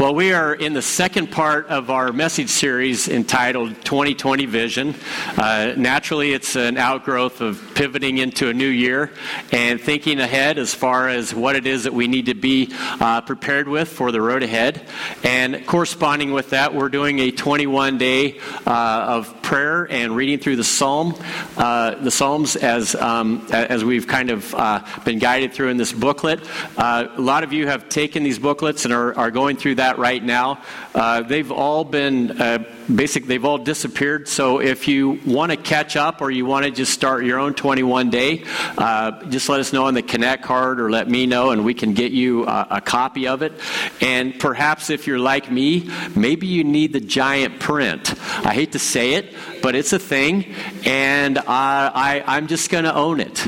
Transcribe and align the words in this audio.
Well, 0.00 0.14
we 0.14 0.32
are 0.32 0.54
in 0.54 0.72
the 0.72 0.80
second 0.80 1.30
part 1.30 1.66
of 1.66 1.90
our 1.90 2.10
message 2.10 2.48
series 2.48 3.06
entitled 3.06 3.84
2020 3.84 4.46
Vision. 4.46 4.94
Uh, 5.36 5.74
naturally, 5.76 6.32
it's 6.32 6.56
an 6.56 6.78
outgrowth 6.78 7.42
of 7.42 7.62
pivoting 7.74 8.16
into 8.16 8.48
a 8.48 8.54
new 8.54 8.66
year 8.66 9.12
and 9.52 9.78
thinking 9.78 10.18
ahead 10.18 10.56
as 10.56 10.74
far 10.74 11.10
as 11.10 11.34
what 11.34 11.54
it 11.54 11.66
is 11.66 11.84
that 11.84 11.92
we 11.92 12.08
need 12.08 12.24
to 12.24 12.34
be 12.34 12.72
uh, 12.98 13.20
prepared 13.20 13.68
with 13.68 13.90
for 13.90 14.10
the 14.10 14.22
road 14.22 14.42
ahead. 14.42 14.88
And 15.22 15.66
corresponding 15.66 16.32
with 16.32 16.48
that, 16.48 16.74
we're 16.74 16.88
doing 16.88 17.18
a 17.18 17.30
21 17.30 17.98
day 17.98 18.40
uh, 18.66 18.70
of 19.06 19.42
prayer 19.42 19.84
and 19.90 20.16
reading 20.16 20.38
through 20.38 20.56
the 20.56 20.64
Psalm, 20.64 21.14
uh, 21.58 21.96
the 21.96 22.10
Psalms 22.10 22.56
as 22.56 22.94
um, 22.94 23.46
as 23.50 23.84
we've 23.84 24.06
kind 24.06 24.30
of 24.30 24.54
uh, 24.54 24.82
been 25.04 25.18
guided 25.18 25.52
through 25.52 25.68
in 25.68 25.76
this 25.76 25.92
booklet. 25.92 26.40
Uh, 26.78 27.08
a 27.14 27.20
lot 27.20 27.44
of 27.44 27.52
you 27.52 27.66
have 27.66 27.90
taken 27.90 28.22
these 28.22 28.38
booklets 28.38 28.86
and 28.86 28.94
are, 28.94 29.14
are 29.18 29.30
going 29.30 29.58
through 29.58 29.74
that 29.74 29.89
that 29.90 29.98
right 29.98 30.22
now. 30.22 30.62
Uh, 30.94 31.22
they've 31.22 31.50
all 31.50 31.84
been 31.84 32.40
uh, 32.40 32.64
basically 32.94 33.28
they've 33.28 33.44
all 33.44 33.58
disappeared. 33.58 34.28
So 34.28 34.60
if 34.60 34.86
you 34.86 35.20
want 35.26 35.50
to 35.50 35.56
catch 35.56 35.96
up 35.96 36.20
or 36.20 36.30
you 36.30 36.46
want 36.46 36.64
to 36.64 36.70
just 36.70 36.92
start 36.92 37.24
your 37.24 37.38
own 37.38 37.54
21 37.54 38.10
day, 38.10 38.44
uh, 38.78 39.24
just 39.26 39.48
let 39.48 39.58
us 39.60 39.72
know 39.72 39.86
on 39.86 39.94
the 39.94 40.02
Connect 40.02 40.44
card 40.44 40.80
or 40.80 40.90
let 40.90 41.08
me 41.08 41.26
know, 41.26 41.50
and 41.50 41.64
we 41.64 41.74
can 41.74 41.94
get 41.94 42.12
you 42.12 42.46
a, 42.46 42.66
a 42.70 42.80
copy 42.80 43.26
of 43.26 43.42
it. 43.42 43.52
And 44.00 44.38
perhaps 44.38 44.90
if 44.90 45.06
you're 45.06 45.18
like 45.18 45.50
me, 45.50 45.90
maybe 46.14 46.46
you 46.46 46.62
need 46.62 46.92
the 46.92 47.00
giant 47.00 47.58
print. 47.58 48.14
I 48.46 48.54
hate 48.54 48.72
to 48.72 48.78
say 48.78 49.14
it, 49.14 49.34
but 49.62 49.74
it's 49.74 49.92
a 49.92 49.98
thing, 49.98 50.54
and 50.84 51.38
I, 51.38 52.22
I'm 52.26 52.46
just 52.46 52.70
going 52.70 52.84
to 52.84 52.94
own 52.94 53.18
it. 53.20 53.46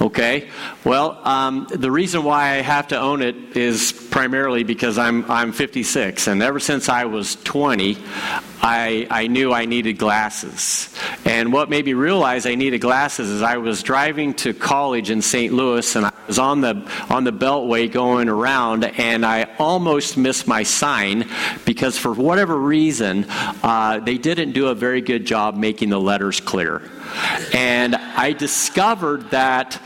Okay? 0.00 0.48
Well, 0.84 1.20
um, 1.26 1.66
the 1.70 1.90
reason 1.90 2.24
why 2.24 2.50
I 2.50 2.62
have 2.62 2.88
to 2.88 2.98
own 2.98 3.22
it 3.22 3.56
is 3.56 3.92
primarily 3.92 4.64
because 4.64 4.98
I'm, 4.98 5.30
I'm 5.30 5.52
56, 5.52 6.26
and 6.26 6.42
ever 6.42 6.58
since 6.58 6.88
I 6.88 7.04
was 7.04 7.36
20, 7.36 7.96
I, 8.60 9.06
I 9.10 9.26
knew 9.28 9.52
I 9.52 9.66
needed 9.66 9.98
glasses. 9.98 10.94
And 11.24 11.52
what 11.52 11.70
made 11.70 11.84
me 11.84 11.92
realize 11.92 12.46
I 12.46 12.54
needed 12.54 12.80
glasses 12.80 13.30
is 13.30 13.42
I 13.42 13.58
was 13.58 13.82
driving 13.82 14.34
to 14.34 14.52
college 14.52 15.10
in 15.10 15.22
St. 15.22 15.52
Louis, 15.52 15.94
and 15.96 16.06
I 16.06 16.12
was 16.26 16.38
on 16.38 16.60
the, 16.60 16.90
on 17.08 17.24
the 17.24 17.32
beltway 17.32 17.90
going 17.90 18.28
around, 18.28 18.84
and 18.84 19.24
I 19.24 19.54
almost 19.58 20.16
missed 20.16 20.48
my 20.48 20.64
sign 20.64 21.28
because, 21.64 21.98
for 21.98 22.12
whatever 22.12 22.56
reason, 22.56 23.26
uh, 23.28 24.00
they 24.00 24.18
didn't 24.18 24.52
do 24.52 24.68
a 24.68 24.74
very 24.74 25.00
good 25.02 25.24
job 25.24 25.56
making 25.56 25.90
the 25.90 26.00
letters 26.00 26.40
clear. 26.40 26.82
And 27.54 27.94
I 27.94 28.32
discovered 28.32 29.30
that 29.30 29.80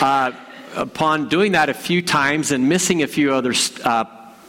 uh, 0.00 0.32
upon 0.74 1.28
doing 1.28 1.52
that 1.52 1.68
a 1.68 1.74
few 1.74 2.02
times 2.02 2.52
and 2.52 2.68
missing 2.68 3.02
a 3.02 3.06
few 3.06 3.32
other 3.32 3.54
uh, 3.84 4.04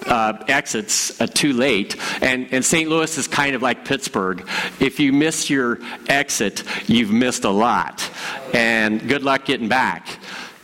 uh, 0.06 0.44
exits 0.48 1.20
uh, 1.22 1.28
too 1.28 1.54
late. 1.54 1.96
And, 2.22 2.52
and 2.52 2.64
St. 2.64 2.90
Louis 2.90 3.18
is 3.18 3.28
kind 3.28 3.56
of 3.56 3.62
like 3.62 3.86
Pittsburgh. 3.86 4.48
If 4.80 5.00
you 5.00 5.14
miss 5.14 5.50
your 5.50 5.80
exit, 6.08 6.64
you've 6.88 7.12
missed 7.12 7.44
a 7.44 7.50
lot. 7.50 8.10
And 8.54 9.08
good 9.08 9.24
luck 9.24 9.46
getting 9.46 9.70
back. 9.70 10.20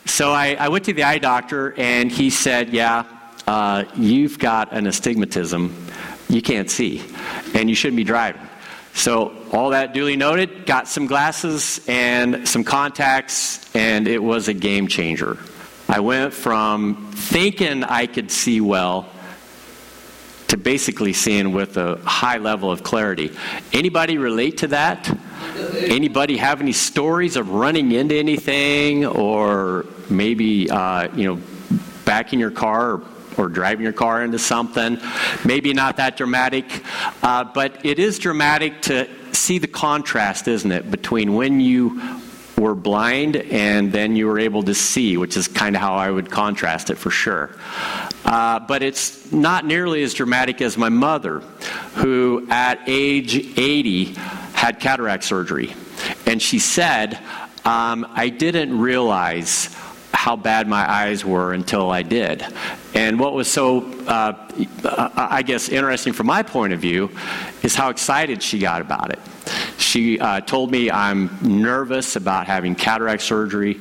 So 0.05 0.31
I, 0.31 0.55
I 0.55 0.69
went 0.69 0.85
to 0.85 0.93
the 0.93 1.03
eye 1.03 1.19
doctor, 1.19 1.73
and 1.77 2.11
he 2.11 2.29
said, 2.29 2.69
Yeah, 2.69 3.05
uh, 3.47 3.85
you've 3.95 4.39
got 4.39 4.73
an 4.73 4.87
astigmatism. 4.87 5.87
You 6.27 6.41
can't 6.41 6.69
see, 6.69 7.03
and 7.53 7.69
you 7.69 7.75
shouldn't 7.75 7.97
be 7.97 8.03
driving. 8.03 8.48
So, 8.93 9.35
all 9.51 9.69
that 9.69 9.93
duly 9.93 10.17
noted, 10.17 10.65
got 10.65 10.87
some 10.87 11.07
glasses 11.07 11.79
and 11.87 12.47
some 12.47 12.63
contacts, 12.63 13.73
and 13.75 14.07
it 14.07 14.21
was 14.21 14.47
a 14.47 14.53
game 14.53 14.87
changer. 14.87 15.37
I 15.87 16.01
went 16.01 16.33
from 16.33 17.11
thinking 17.13 17.83
I 17.83 18.07
could 18.07 18.29
see 18.29 18.61
well 18.61 19.09
to 20.49 20.57
basically 20.57 21.13
seeing 21.13 21.53
with 21.53 21.77
a 21.77 21.95
high 21.97 22.37
level 22.37 22.71
of 22.71 22.83
clarity. 22.83 23.31
Anybody 23.71 24.17
relate 24.17 24.57
to 24.59 24.67
that? 24.67 25.09
Anybody 25.77 26.37
have 26.37 26.59
any 26.59 26.73
stories 26.73 27.35
of 27.35 27.51
running 27.51 27.91
into 27.91 28.15
anything 28.15 29.05
or 29.05 29.85
maybe, 30.09 30.69
uh, 30.69 31.07
you 31.15 31.25
know, 31.35 31.41
backing 32.05 32.39
your 32.39 32.51
car 32.51 33.01
or 33.39 33.47
driving 33.47 33.83
your 33.83 33.93
car 33.93 34.23
into 34.23 34.37
something. 34.37 34.99
Maybe 35.45 35.73
not 35.73 35.97
that 35.97 36.17
dramatic, 36.17 36.83
uh, 37.23 37.45
but 37.45 37.85
it 37.85 37.97
is 37.97 38.19
dramatic 38.19 38.81
to 38.83 39.07
see 39.33 39.57
the 39.57 39.67
contrast, 39.67 40.47
isn't 40.47 40.71
it, 40.71 40.91
between 40.91 41.33
when 41.33 41.59
you 41.59 42.19
were 42.57 42.75
blind 42.75 43.37
and 43.37 43.91
then 43.91 44.15
you 44.15 44.27
were 44.27 44.37
able 44.37 44.63
to 44.63 44.73
see, 44.73 45.15
which 45.17 45.37
is 45.37 45.47
kind 45.47 45.75
of 45.75 45.81
how 45.81 45.95
I 45.95 46.11
would 46.11 46.29
contrast 46.29 46.89
it 46.89 46.97
for 46.97 47.09
sure. 47.09 47.51
Uh, 48.25 48.59
but 48.59 48.83
it's 48.83 49.31
not 49.31 49.65
nearly 49.65 50.03
as 50.03 50.13
dramatic 50.13 50.61
as 50.61 50.77
my 50.77 50.89
mother, 50.89 51.39
who 51.95 52.45
at 52.49 52.81
age 52.85 53.57
80 53.57 54.05
had 54.53 54.79
cataract 54.79 55.23
surgery. 55.23 55.73
And 56.25 56.41
she 56.41 56.59
said, 56.59 57.17
um, 57.65 58.05
I 58.09 58.29
didn't 58.29 58.77
realize 58.77 59.75
how 60.19 60.35
bad 60.35 60.67
my 60.67 60.85
eyes 60.91 61.23
were 61.23 61.53
until 61.53 61.91
I 61.91 62.01
did. 62.01 62.45
And 62.93 63.17
what 63.17 63.33
was 63.33 63.49
so, 63.49 63.89
uh, 64.05 64.33
I 65.15 65.41
guess, 65.43 65.69
interesting 65.69 66.11
from 66.11 66.27
my 66.27 66.43
point 66.43 66.73
of 66.73 66.81
view 66.81 67.09
is 67.63 67.73
how 67.73 67.89
excited 67.89 68.43
she 68.43 68.59
got 68.59 68.81
about 68.81 69.11
it. 69.11 69.19
She 69.77 70.19
uh, 70.19 70.41
told 70.41 70.71
me, 70.71 70.91
I'm 70.91 71.29
nervous 71.41 72.17
about 72.17 72.47
having 72.47 72.75
cataract 72.75 73.21
surgery, 73.21 73.79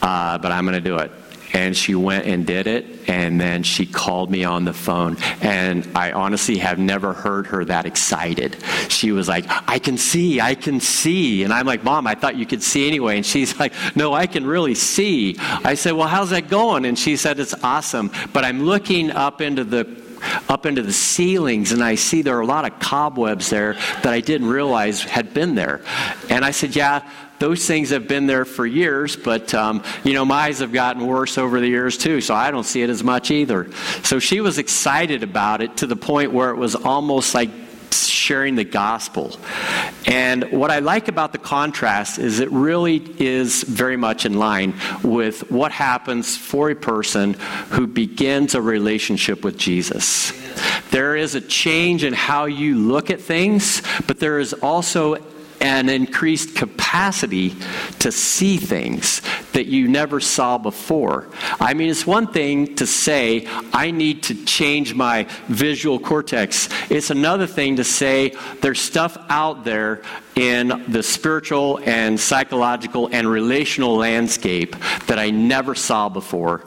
uh, 0.00 0.38
but 0.38 0.50
I'm 0.50 0.64
going 0.64 0.82
to 0.82 0.88
do 0.90 0.96
it 0.96 1.12
and 1.56 1.74
she 1.74 1.94
went 1.94 2.26
and 2.26 2.46
did 2.46 2.66
it 2.66 2.84
and 3.08 3.40
then 3.40 3.62
she 3.62 3.86
called 3.86 4.30
me 4.30 4.44
on 4.44 4.64
the 4.66 4.74
phone. 4.74 5.16
And 5.40 5.88
i 5.96 6.12
honestly 6.12 6.58
have 6.58 6.78
never 6.78 7.14
heard 7.14 7.46
her 7.46 7.64
that 7.64 7.86
excited. 7.86 8.58
She 8.88 9.10
was 9.10 9.26
like 9.26 9.46
i 9.66 9.78
can 9.78 9.96
see 9.96 10.40
i 10.40 10.54
can 10.54 10.80
see. 10.80 11.42
And 11.42 11.52
i'm 11.52 11.66
like 11.66 11.82
mom 11.82 12.06
i 12.06 12.14
thought 12.14 12.36
you 12.36 12.46
could 12.46 12.62
see 12.62 12.86
anyway. 12.86 13.16
And 13.16 13.24
she's 13.24 13.58
like 13.58 13.72
no 13.96 14.12
i 14.12 14.26
can 14.26 14.46
really 14.46 14.74
see. 14.74 15.36
I 15.40 15.74
said 15.74 15.92
well 15.92 16.08
how's 16.08 16.30
that 16.30 16.48
going? 16.48 16.84
And 16.84 16.98
she 16.98 17.16
said 17.16 17.40
it's 17.40 17.54
awesome. 17.64 18.12
But 18.34 18.44
i'm 18.44 18.62
looking 18.64 19.10
up 19.10 19.40
into 19.40 19.64
the 19.64 20.06
up 20.48 20.66
into 20.66 20.82
the 20.82 20.92
ceilings 20.92 21.72
and 21.72 21.82
I 21.82 21.94
see 21.94 22.22
there 22.22 22.36
are 22.36 22.40
a 22.40 22.46
lot 22.46 22.64
of 22.64 22.78
cobwebs 22.78 23.50
there 23.50 23.74
that 23.74 24.12
I 24.12 24.20
didn't 24.20 24.48
realize 24.48 25.02
had 25.02 25.34
been 25.34 25.54
there. 25.54 25.82
And 26.30 26.44
I 26.44 26.50
said, 26.50 26.74
Yeah, 26.74 27.08
those 27.38 27.66
things 27.66 27.90
have 27.90 28.08
been 28.08 28.26
there 28.26 28.44
for 28.44 28.66
years, 28.66 29.16
but 29.16 29.52
um, 29.54 29.82
you 30.04 30.12
know, 30.14 30.24
my 30.24 30.46
eyes 30.46 30.60
have 30.60 30.72
gotten 30.72 31.06
worse 31.06 31.38
over 31.38 31.60
the 31.60 31.68
years 31.68 31.98
too, 31.98 32.20
so 32.20 32.34
I 32.34 32.50
don't 32.50 32.64
see 32.64 32.82
it 32.82 32.90
as 32.90 33.02
much 33.02 33.30
either. 33.30 33.70
So 34.02 34.18
she 34.18 34.40
was 34.40 34.58
excited 34.58 35.22
about 35.22 35.62
it 35.62 35.76
to 35.78 35.86
the 35.86 35.96
point 35.96 36.32
where 36.32 36.50
it 36.50 36.56
was 36.56 36.74
almost 36.74 37.34
like 37.34 37.50
sharing 37.92 38.56
the 38.56 38.64
gospel. 38.64 39.36
And 40.06 40.50
what 40.52 40.70
I 40.70 40.80
like 40.80 41.08
about 41.08 41.32
the 41.32 41.38
contrast 41.38 42.18
is 42.18 42.40
it 42.40 42.50
really 42.50 42.96
is 43.18 43.62
very 43.62 43.96
much 43.96 44.26
in 44.26 44.38
line 44.38 44.74
with 45.02 45.50
what 45.50 45.72
happens 45.72 46.36
for 46.36 46.70
a 46.70 46.74
person 46.74 47.34
who 47.70 47.86
begins 47.86 48.54
a 48.54 48.62
relationship 48.62 49.44
with 49.44 49.56
Jesus. 49.56 50.32
There 50.90 51.16
is 51.16 51.34
a 51.34 51.40
change 51.40 52.04
in 52.04 52.12
how 52.12 52.46
you 52.46 52.76
look 52.76 53.10
at 53.10 53.20
things, 53.20 53.82
but 54.06 54.20
there 54.20 54.38
is 54.38 54.52
also 54.52 55.16
an 55.60 55.88
increased 55.88 56.54
capacity 56.54 57.54
to 58.00 58.12
see 58.12 58.56
things 58.56 59.22
that 59.52 59.66
you 59.66 59.88
never 59.88 60.20
saw 60.20 60.58
before. 60.58 61.28
I 61.60 61.74
mean, 61.74 61.90
it's 61.90 62.06
one 62.06 62.32
thing 62.32 62.76
to 62.76 62.86
say, 62.86 63.46
I 63.72 63.90
need 63.90 64.24
to 64.24 64.44
change 64.44 64.94
my 64.94 65.26
visual 65.48 65.98
cortex. 65.98 66.68
It's 66.90 67.10
another 67.10 67.46
thing 67.46 67.76
to 67.76 67.84
say, 67.84 68.34
there's 68.60 68.80
stuff 68.80 69.16
out 69.28 69.64
there 69.64 70.02
in 70.34 70.84
the 70.88 71.02
spiritual 71.02 71.80
and 71.84 72.20
psychological 72.20 73.08
and 73.10 73.28
relational 73.28 73.96
landscape 73.96 74.76
that 75.06 75.18
I 75.18 75.30
never 75.30 75.74
saw 75.74 76.08
before 76.08 76.64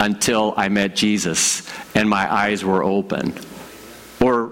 until 0.00 0.52
I 0.56 0.68
met 0.68 0.96
Jesus 0.96 1.68
and 1.94 2.08
my 2.08 2.32
eyes 2.32 2.64
were 2.64 2.82
open. 2.82 3.34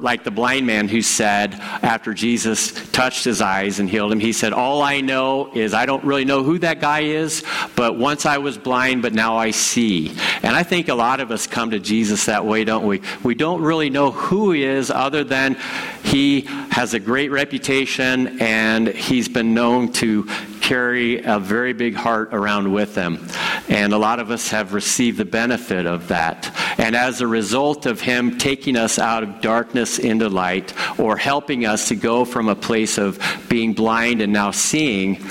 Like 0.00 0.24
the 0.24 0.30
blind 0.30 0.66
man 0.66 0.88
who 0.88 1.02
said, 1.02 1.54
after 1.54 2.14
Jesus 2.14 2.72
touched 2.90 3.24
his 3.24 3.40
eyes 3.40 3.78
and 3.80 3.88
healed 3.88 4.12
him, 4.12 4.20
he 4.20 4.32
said, 4.32 4.52
All 4.52 4.82
I 4.82 5.00
know 5.00 5.52
is 5.52 5.74
I 5.74 5.86
don't 5.86 6.02
really 6.04 6.24
know 6.24 6.42
who 6.42 6.58
that 6.60 6.80
guy 6.80 7.00
is, 7.00 7.44
but 7.76 7.98
once 7.98 8.24
I 8.24 8.38
was 8.38 8.56
blind, 8.56 9.02
but 9.02 9.12
now 9.12 9.36
I 9.36 9.50
see. 9.50 10.10
And 10.42 10.56
I 10.56 10.62
think 10.62 10.88
a 10.88 10.94
lot 10.94 11.20
of 11.20 11.30
us 11.30 11.46
come 11.46 11.70
to 11.72 11.78
Jesus 11.78 12.26
that 12.26 12.46
way, 12.46 12.64
don't 12.64 12.86
we? 12.86 13.02
We 13.22 13.34
don't 13.34 13.60
really 13.60 13.90
know 13.90 14.10
who 14.10 14.52
he 14.52 14.64
is 14.64 14.90
other 14.90 15.22
than 15.22 15.56
he 16.02 16.42
has 16.70 16.94
a 16.94 16.98
great 16.98 17.30
reputation 17.30 18.40
and 18.40 18.88
he's 18.88 19.28
been 19.28 19.54
known 19.54 19.92
to 19.92 20.24
carry 20.60 21.22
a 21.22 21.38
very 21.38 21.72
big 21.72 21.94
heart 21.94 22.30
around 22.32 22.72
with 22.72 22.94
them. 22.94 23.26
And 23.70 23.92
a 23.92 23.98
lot 23.98 24.18
of 24.18 24.30
us 24.30 24.48
have 24.48 24.74
received 24.74 25.16
the 25.16 25.24
benefit 25.24 25.86
of 25.86 26.08
that. 26.08 26.52
And 26.76 26.96
as 26.96 27.20
a 27.20 27.26
result 27.26 27.86
of 27.86 28.00
him 28.00 28.36
taking 28.36 28.76
us 28.76 28.98
out 28.98 29.22
of 29.22 29.40
darkness, 29.40 29.98
into 29.98 30.28
light 30.28 30.74
or 30.98 31.16
helping 31.16 31.64
us 31.64 31.88
to 31.88 31.94
go 31.94 32.24
from 32.24 32.48
a 32.48 32.56
place 32.56 32.98
of 32.98 33.18
being 33.48 33.72
blind 33.72 34.20
and 34.20 34.32
now 34.32 34.50
seeing, 34.50 35.24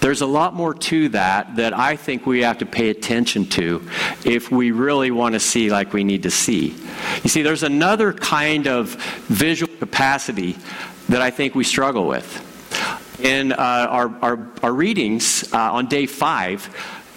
There's 0.00 0.20
a 0.20 0.26
lot 0.26 0.52
more 0.52 0.74
to 0.74 1.10
that 1.10 1.56
that 1.56 1.72
I 1.78 1.94
think 1.94 2.26
we 2.26 2.42
have 2.42 2.58
to 2.58 2.66
pay 2.66 2.90
attention 2.90 3.46
to 3.50 3.88
if 4.24 4.50
we 4.50 4.72
really 4.72 5.12
want 5.12 5.34
to 5.34 5.40
see 5.40 5.70
like 5.70 5.92
we 5.92 6.02
need 6.02 6.24
to 6.24 6.30
see. 6.30 6.74
You 7.22 7.30
see, 7.30 7.42
there's 7.42 7.62
another 7.62 8.12
kind 8.12 8.66
of 8.66 8.96
visual 9.28 9.72
capacity 9.78 10.56
that 11.08 11.22
I 11.22 11.30
think 11.30 11.54
we 11.54 11.62
struggle 11.62 12.08
with. 12.08 12.26
In 13.20 13.52
uh, 13.52 13.56
our, 13.56 14.12
our, 14.22 14.48
our, 14.64 14.72
readings 14.72 15.44
uh, 15.52 15.74
on 15.74 15.86
day 15.86 16.06
five, 16.06 16.68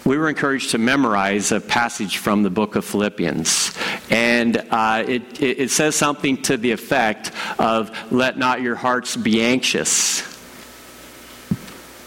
we 0.06 0.16
were 0.16 0.28
encouraged 0.28 0.70
to 0.70 0.78
memorize 0.78 1.50
a 1.50 1.60
passage 1.60 2.18
from 2.18 2.44
the 2.44 2.50
book 2.50 2.76
of 2.76 2.84
Philippians. 2.84 3.76
And 4.08 4.56
uh, 4.70 5.04
it, 5.06 5.42
it 5.42 5.70
says 5.72 5.96
something 5.96 6.40
to 6.42 6.56
the 6.56 6.70
effect 6.70 7.32
of, 7.58 7.90
Let 8.12 8.38
not 8.38 8.62
your 8.62 8.76
hearts 8.76 9.16
be 9.16 9.42
anxious, 9.42 10.22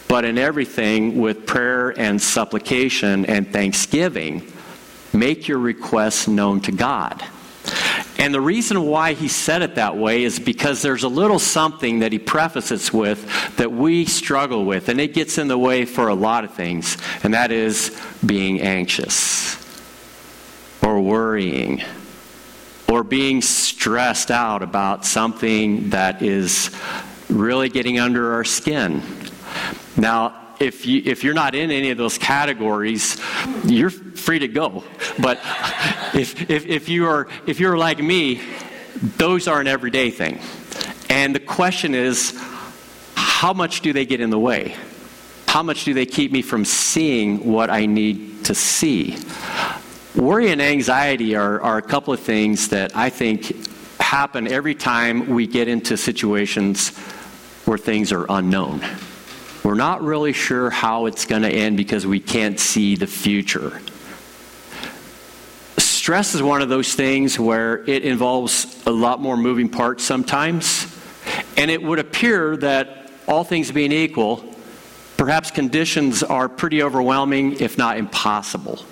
but 0.08 0.24
in 0.24 0.38
everything 0.38 1.20
with 1.20 1.46
prayer 1.46 1.90
and 2.00 2.22
supplication 2.22 3.26
and 3.26 3.52
thanksgiving, 3.52 4.50
make 5.12 5.50
your 5.50 5.60
requests 5.60 6.28
known 6.30 6.62
to 6.62 6.72
God. 6.72 7.22
And 8.20 8.34
the 8.34 8.42
reason 8.42 8.84
why 8.84 9.14
he 9.14 9.30
said 9.30 9.62
it 9.62 9.76
that 9.76 9.96
way 9.96 10.24
is 10.24 10.40
because 10.40 10.82
there's 10.82 11.04
a 11.04 11.08
little 11.08 11.40
something 11.40 12.00
that 12.00 12.12
he 12.12 12.20
prefaces 12.20 12.92
with 12.92 13.26
that 13.56 13.72
we 13.72 14.06
struggle 14.06 14.66
with, 14.66 14.90
and 14.90 15.00
it 15.00 15.14
gets 15.14 15.38
in 15.38 15.48
the 15.48 15.58
way 15.58 15.86
for 15.86 16.10
a 16.10 16.14
lot 16.14 16.44
of 16.44 16.54
things, 16.54 16.98
and 17.24 17.34
that 17.34 17.52
is 17.52 17.98
being 18.26 18.60
anxious 18.60 19.56
or 20.84 21.00
worrying 21.00 21.82
or 22.90 23.06
being 23.06 23.42
stressed 23.42 24.32
out 24.32 24.64
about 24.64 25.06
something 25.06 25.92
that 25.92 26.22
is 26.22 26.76
really 27.30 27.70
getting 27.70 28.00
under 28.00 28.34
our 28.34 28.44
skin. 28.44 29.02
Now, 29.96 30.36
if 30.60 30.86
you 30.86 31.02
if 31.06 31.24
you're 31.24 31.34
not 31.34 31.56
in 31.56 31.72
any 31.72 31.92
of 31.92 31.98
those 31.98 32.18
categories, 32.18 33.18
you're 33.64 33.92
free 34.20 34.40
to 34.40 34.48
go. 34.48 34.84
But 35.20 35.40
if 36.14 36.50
if, 36.50 36.66
if 36.66 36.90
you 36.90 37.08
are 37.08 37.28
if 37.48 37.60
you're 37.60 37.78
like 37.78 38.00
me, 38.00 38.42
those 39.18 39.48
are 39.48 39.60
an 39.60 39.68
everyday 39.68 40.12
thing. 40.12 40.40
And 41.10 41.34
the 41.34 41.40
question 41.40 41.96
is, 41.96 42.40
how 43.16 43.54
much 43.54 43.82
do 43.82 43.94
they 43.94 44.06
get 44.06 44.22
in 44.22 44.30
the 44.30 44.40
way? 44.40 44.76
How 45.48 45.64
much 45.64 45.84
do 45.84 45.94
they 45.96 46.06
keep 46.06 46.32
me 46.32 46.44
from 46.44 46.64
seeing 46.64 47.52
what 47.52 47.72
I 47.72 47.88
need 47.88 48.46
to 48.46 48.54
see? 48.54 49.18
Worry 50.16 50.52
and 50.52 50.62
anxiety 50.62 51.36
are, 51.36 51.62
are 51.62 51.78
a 51.78 51.82
couple 51.82 52.14
of 52.14 52.20
things 52.20 52.70
that 52.70 52.96
I 52.96 53.10
think 53.10 53.68
happen 54.00 54.48
every 54.48 54.76
time 54.76 55.30
we 55.30 55.48
get 55.48 55.68
into 55.68 55.98
situations 55.98 56.96
where 57.66 57.78
things 57.78 58.12
are 58.12 58.26
unknown. 58.30 58.82
We're 59.64 59.76
not 59.76 60.02
really 60.02 60.34
sure 60.34 60.70
how 60.70 61.06
it's 61.06 61.26
going 61.26 61.44
to 61.44 61.50
end 61.50 61.78
because 61.78 62.06
we 62.06 62.20
can't 62.20 62.60
see 62.60 62.96
the 62.96 63.08
future. 63.08 63.82
Stress 66.10 66.34
is 66.34 66.42
one 66.42 66.64
of 66.64 66.70
those 66.70 66.96
things 66.96 67.40
where 67.40 67.88
it 67.88 68.04
involves 68.04 68.84
a 68.88 68.90
lot 68.90 69.22
more 69.22 69.38
moving 69.38 69.70
parts 69.70 70.04
sometimes, 70.04 70.88
and 71.56 71.70
it 71.70 71.84
would 71.84 72.00
appear 72.00 72.58
that 72.58 73.12
all 73.28 73.44
things 73.44 73.72
being 73.72 73.92
equal, 73.92 74.44
perhaps 75.18 75.52
conditions 75.52 76.24
are 76.24 76.50
pretty 76.50 76.82
overwhelming, 76.82 77.62
if 77.62 77.78
not 77.78 77.98
impossible. 77.98 78.84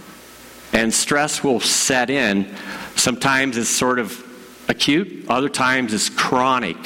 And 0.73 0.93
stress 0.93 1.43
will 1.43 1.59
set 1.59 2.11
in. 2.11 2.55
Sometimes 2.95 3.57
it's 3.57 3.67
sort 3.67 3.97
of 3.97 4.23
acute, 4.69 5.25
other 5.27 5.49
times 5.49 5.95
it's 5.95 6.09
chronic, 6.09 6.77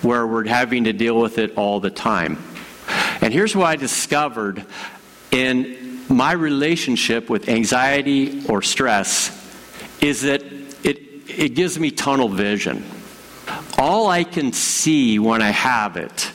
where 0.00 0.26
we're 0.26 0.48
having 0.48 0.84
to 0.84 0.94
deal 0.94 1.20
with 1.20 1.36
it 1.36 1.58
all 1.58 1.78
the 1.78 1.90
time. 1.90 2.42
And 3.20 3.34
here's 3.34 3.54
what 3.54 3.66
I 3.66 3.76
discovered 3.76 4.64
in 5.30 6.00
my 6.08 6.32
relationship 6.32 7.28
with 7.28 7.50
anxiety 7.50 8.46
or 8.48 8.62
stress 8.62 9.42
is 10.04 10.20
that 10.20 10.42
it, 10.42 10.98
it 11.28 11.54
gives 11.54 11.78
me 11.78 11.90
tunnel 11.90 12.28
vision. 12.28 12.84
All 13.78 14.08
I 14.08 14.24
can 14.24 14.52
see 14.52 15.18
when 15.18 15.40
I 15.40 15.50
have 15.50 15.96
it 15.96 16.30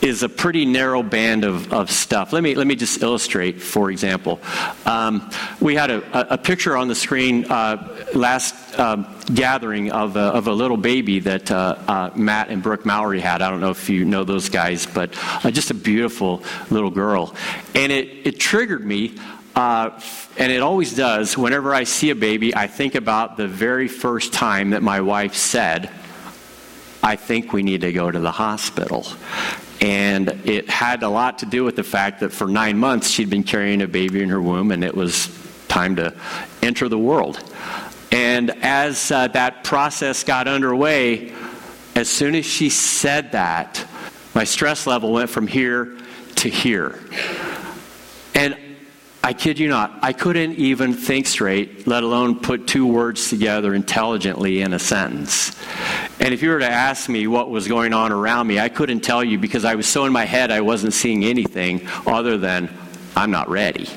is 0.00 0.22
a 0.22 0.28
pretty 0.28 0.64
narrow 0.64 1.02
band 1.02 1.44
of, 1.44 1.72
of 1.72 1.90
stuff. 1.90 2.32
Let 2.32 2.44
me, 2.44 2.54
let 2.54 2.68
me 2.68 2.76
just 2.76 3.02
illustrate, 3.02 3.60
for 3.60 3.90
example. 3.90 4.38
Um, 4.86 5.30
we 5.60 5.74
had 5.74 5.90
a, 5.90 6.34
a, 6.34 6.38
picture 6.38 6.76
on 6.76 6.86
the 6.86 6.94
screen 6.94 7.50
uh, 7.50 8.06
last 8.14 8.78
um, 8.78 9.12
gathering 9.34 9.90
of 9.90 10.16
a, 10.16 10.20
of 10.20 10.46
a 10.46 10.52
little 10.52 10.76
baby 10.76 11.18
that 11.20 11.50
uh, 11.50 11.76
uh, 11.88 12.10
Matt 12.14 12.50
and 12.50 12.62
Brooke 12.62 12.86
Mowry 12.86 13.18
had. 13.18 13.42
I 13.42 13.50
don't 13.50 13.60
know 13.60 13.70
if 13.70 13.90
you 13.90 14.04
know 14.04 14.22
those 14.22 14.48
guys, 14.48 14.86
but 14.86 15.18
uh, 15.44 15.50
just 15.50 15.72
a 15.72 15.74
beautiful 15.74 16.44
little 16.70 16.90
girl. 16.90 17.34
And 17.74 17.90
it, 17.90 18.26
it 18.26 18.38
triggered 18.38 18.86
me. 18.86 19.16
Uh, 19.54 20.00
and 20.36 20.52
it 20.52 20.62
always 20.62 20.94
does. 20.94 21.36
Whenever 21.36 21.74
I 21.74 21.84
see 21.84 22.10
a 22.10 22.14
baby, 22.14 22.54
I 22.54 22.66
think 22.66 22.94
about 22.94 23.36
the 23.36 23.48
very 23.48 23.88
first 23.88 24.32
time 24.32 24.70
that 24.70 24.82
my 24.82 25.00
wife 25.00 25.34
said, 25.34 25.90
I 27.02 27.16
think 27.16 27.52
we 27.52 27.62
need 27.62 27.80
to 27.82 27.92
go 27.92 28.10
to 28.10 28.18
the 28.18 28.30
hospital. 28.30 29.06
And 29.80 30.28
it 30.44 30.68
had 30.68 31.02
a 31.02 31.08
lot 31.08 31.38
to 31.40 31.46
do 31.46 31.64
with 31.64 31.76
the 31.76 31.84
fact 31.84 32.20
that 32.20 32.32
for 32.32 32.48
nine 32.48 32.78
months 32.78 33.08
she'd 33.08 33.30
been 33.30 33.44
carrying 33.44 33.82
a 33.82 33.88
baby 33.88 34.22
in 34.22 34.28
her 34.28 34.42
womb 34.42 34.72
and 34.72 34.82
it 34.84 34.94
was 34.94 35.28
time 35.68 35.96
to 35.96 36.14
enter 36.62 36.88
the 36.88 36.98
world. 36.98 37.42
And 38.10 38.50
as 38.62 39.10
uh, 39.10 39.28
that 39.28 39.64
process 39.64 40.24
got 40.24 40.48
underway, 40.48 41.32
as 41.94 42.08
soon 42.08 42.34
as 42.34 42.46
she 42.46 42.70
said 42.70 43.32
that, 43.32 43.84
my 44.34 44.44
stress 44.44 44.86
level 44.86 45.12
went 45.12 45.30
from 45.30 45.46
here 45.46 45.96
to 46.36 46.48
here. 46.48 46.98
And 48.34 48.56
I 49.22 49.32
kid 49.32 49.58
you 49.58 49.68
not, 49.68 49.98
I 50.00 50.12
couldn't 50.12 50.54
even 50.54 50.94
think 50.94 51.26
straight, 51.26 51.86
let 51.86 52.02
alone 52.02 52.38
put 52.38 52.66
two 52.66 52.86
words 52.86 53.28
together 53.28 53.74
intelligently 53.74 54.62
in 54.62 54.72
a 54.72 54.78
sentence. 54.78 55.56
And 56.20 56.32
if 56.32 56.42
you 56.42 56.50
were 56.50 56.60
to 56.60 56.68
ask 56.68 57.08
me 57.08 57.26
what 57.26 57.50
was 57.50 57.68
going 57.68 57.92
on 57.92 58.12
around 58.12 58.46
me, 58.46 58.58
I 58.58 58.68
couldn't 58.68 59.00
tell 59.00 59.22
you 59.24 59.38
because 59.38 59.64
I 59.64 59.74
was 59.74 59.86
so 59.86 60.04
in 60.04 60.12
my 60.12 60.24
head 60.24 60.50
I 60.50 60.60
wasn't 60.60 60.92
seeing 60.92 61.24
anything 61.24 61.86
other 62.06 62.38
than, 62.38 62.70
I'm 63.16 63.30
not 63.30 63.48
ready. 63.48 63.88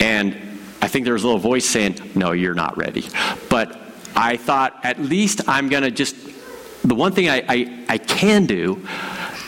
And 0.00 0.34
I 0.82 0.88
think 0.88 1.04
there 1.04 1.14
was 1.14 1.22
a 1.22 1.26
little 1.26 1.40
voice 1.40 1.64
saying, 1.64 2.12
No, 2.14 2.32
you're 2.32 2.54
not 2.54 2.76
ready. 2.76 3.04
But 3.48 3.78
I 4.16 4.36
thought, 4.36 4.80
at 4.84 4.98
least 4.98 5.42
I'm 5.48 5.68
going 5.68 5.84
to 5.84 5.90
just, 5.90 6.16
the 6.82 6.94
one 6.94 7.12
thing 7.12 7.28
I, 7.28 7.44
I, 7.48 7.84
I 7.88 7.98
can 7.98 8.46
do 8.46 8.86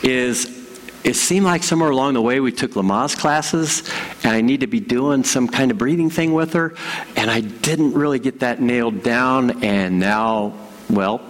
is 0.03 0.62
it 1.05 1.15
seemed 1.15 1.47
like 1.47 1.63
somewhere 1.63 1.91
along 1.91 2.15
the 2.15 2.23
way 2.23 2.41
we 2.41 2.53
took 2.53 2.73
Lamaze 2.73 3.17
classes, 3.17 3.83
and 4.23 4.33
I 4.33 4.41
need 4.41 4.61
to 4.61 4.67
be 4.67 4.81
doing 4.81 5.25
some 5.25 5.49
kind 5.49 5.71
of 5.71 5.79
breathing 5.79 6.11
thing 6.11 6.33
with 6.33 6.53
her, 6.53 6.75
and 7.17 7.31
I 7.31 7.41
didn't 7.41 7.95
really 7.95 8.19
get 8.19 8.41
that 8.41 8.61
nailed 8.61 9.03
down, 9.03 9.65
and 9.65 9.99
now, 9.99 10.55
well, 10.89 11.21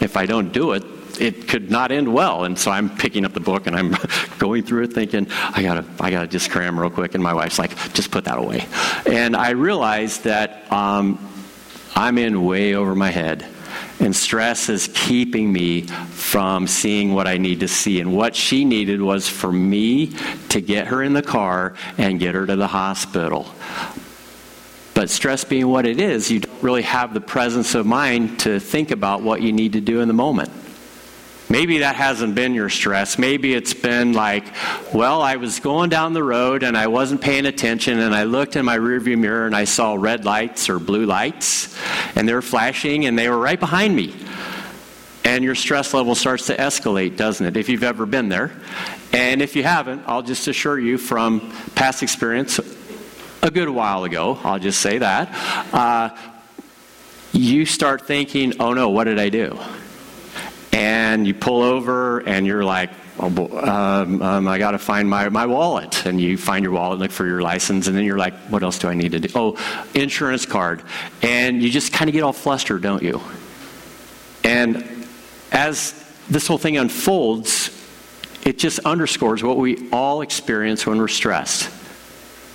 if 0.00 0.16
I 0.16 0.26
don't 0.26 0.52
do 0.52 0.72
it, 0.72 0.84
it 1.20 1.48
could 1.48 1.70
not 1.70 1.92
end 1.92 2.12
well. 2.12 2.44
And 2.44 2.58
so 2.58 2.70
I'm 2.70 2.88
picking 2.96 3.24
up 3.24 3.34
the 3.34 3.40
book 3.40 3.66
and 3.66 3.76
I'm 3.76 3.94
going 4.38 4.62
through 4.62 4.84
it 4.84 4.92
thinking, 4.92 5.26
I 5.30 5.62
gotta, 5.62 5.84
I 6.00 6.10
gotta 6.10 6.26
just 6.26 6.50
cram 6.50 6.80
real 6.80 6.88
quick. 6.90 7.14
And 7.14 7.22
my 7.22 7.34
wife's 7.34 7.58
like, 7.58 7.76
just 7.92 8.10
put 8.10 8.24
that 8.24 8.38
away. 8.38 8.64
And 9.06 9.36
I 9.36 9.50
realized 9.50 10.24
that 10.24 10.70
um, 10.72 11.18
I'm 11.94 12.16
in 12.16 12.44
way 12.44 12.74
over 12.74 12.94
my 12.94 13.10
head. 13.10 13.46
And 14.00 14.16
stress 14.16 14.70
is 14.70 14.88
keeping 14.94 15.52
me 15.52 15.82
from 15.82 16.66
seeing 16.66 17.12
what 17.12 17.28
I 17.28 17.36
need 17.36 17.60
to 17.60 17.68
see. 17.68 18.00
And 18.00 18.16
what 18.16 18.34
she 18.34 18.64
needed 18.64 19.02
was 19.02 19.28
for 19.28 19.52
me 19.52 20.14
to 20.48 20.60
get 20.60 20.86
her 20.88 21.02
in 21.02 21.12
the 21.12 21.22
car 21.22 21.74
and 21.98 22.18
get 22.18 22.34
her 22.34 22.46
to 22.46 22.56
the 22.56 22.66
hospital. 22.66 23.46
But 24.94 25.10
stress 25.10 25.44
being 25.44 25.68
what 25.68 25.86
it 25.86 26.00
is, 26.00 26.30
you 26.30 26.40
don't 26.40 26.62
really 26.62 26.82
have 26.82 27.14
the 27.14 27.20
presence 27.20 27.74
of 27.74 27.86
mind 27.86 28.40
to 28.40 28.58
think 28.58 28.90
about 28.90 29.22
what 29.22 29.42
you 29.42 29.52
need 29.52 29.74
to 29.74 29.80
do 29.80 30.00
in 30.00 30.08
the 30.08 30.14
moment. 30.14 30.50
Maybe 31.50 31.78
that 31.78 31.96
hasn't 31.96 32.36
been 32.36 32.54
your 32.54 32.68
stress. 32.68 33.18
Maybe 33.18 33.54
it's 33.54 33.74
been 33.74 34.12
like, 34.12 34.44
well, 34.94 35.20
I 35.20 35.34
was 35.34 35.58
going 35.58 35.90
down 35.90 36.12
the 36.12 36.22
road 36.22 36.62
and 36.62 36.76
I 36.76 36.86
wasn't 36.86 37.20
paying 37.20 37.44
attention 37.44 37.98
and 37.98 38.14
I 38.14 38.22
looked 38.22 38.54
in 38.54 38.64
my 38.64 38.78
rearview 38.78 39.18
mirror 39.18 39.46
and 39.46 39.56
I 39.56 39.64
saw 39.64 39.94
red 39.94 40.24
lights 40.24 40.70
or 40.70 40.78
blue 40.78 41.06
lights 41.06 41.76
and 42.14 42.28
they 42.28 42.34
were 42.34 42.40
flashing 42.40 43.04
and 43.04 43.18
they 43.18 43.28
were 43.28 43.36
right 43.36 43.58
behind 43.58 43.96
me. 43.96 44.14
And 45.24 45.42
your 45.42 45.56
stress 45.56 45.92
level 45.92 46.14
starts 46.14 46.46
to 46.46 46.56
escalate, 46.56 47.16
doesn't 47.16 47.44
it? 47.44 47.56
If 47.56 47.68
you've 47.68 47.82
ever 47.82 48.06
been 48.06 48.28
there. 48.28 48.52
And 49.12 49.42
if 49.42 49.56
you 49.56 49.64
haven't, 49.64 50.04
I'll 50.06 50.22
just 50.22 50.46
assure 50.46 50.78
you 50.78 50.98
from 50.98 51.52
past 51.74 52.04
experience, 52.04 52.60
a 53.42 53.50
good 53.50 53.68
while 53.68 54.04
ago, 54.04 54.38
I'll 54.44 54.58
just 54.60 54.80
say 54.80 54.98
that, 54.98 55.74
uh, 55.74 56.16
you 57.32 57.66
start 57.66 58.06
thinking, 58.06 58.54
oh 58.60 58.72
no, 58.72 58.90
what 58.90 59.04
did 59.04 59.18
I 59.18 59.30
do? 59.30 59.58
And 60.80 61.26
you 61.26 61.34
pull 61.34 61.60
over 61.60 62.20
and 62.20 62.46
you're 62.46 62.64
like, 62.64 62.88
oh, 63.18 63.26
um, 63.58 64.22
um, 64.22 64.48
I 64.48 64.56
got 64.56 64.70
to 64.70 64.78
find 64.78 65.10
my, 65.10 65.28
my 65.28 65.44
wallet. 65.44 66.06
And 66.06 66.18
you 66.18 66.38
find 66.38 66.62
your 66.62 66.72
wallet, 66.72 66.98
look 66.98 67.10
for 67.10 67.26
your 67.26 67.42
license, 67.42 67.86
and 67.86 67.94
then 67.94 68.04
you're 68.04 68.16
like, 68.16 68.32
what 68.48 68.62
else 68.62 68.78
do 68.78 68.88
I 68.88 68.94
need 68.94 69.12
to 69.12 69.20
do? 69.20 69.28
Oh, 69.34 69.88
insurance 69.92 70.46
card. 70.46 70.82
And 71.20 71.62
you 71.62 71.68
just 71.68 71.92
kind 71.92 72.08
of 72.08 72.14
get 72.14 72.22
all 72.22 72.32
flustered, 72.32 72.80
don't 72.80 73.02
you? 73.02 73.20
And 74.42 75.06
as 75.52 75.92
this 76.30 76.46
whole 76.46 76.56
thing 76.56 76.78
unfolds, 76.78 77.76
it 78.46 78.56
just 78.56 78.78
underscores 78.78 79.42
what 79.42 79.58
we 79.58 79.90
all 79.90 80.22
experience 80.22 80.86
when 80.86 80.96
we're 80.96 81.08
stressed. 81.08 81.68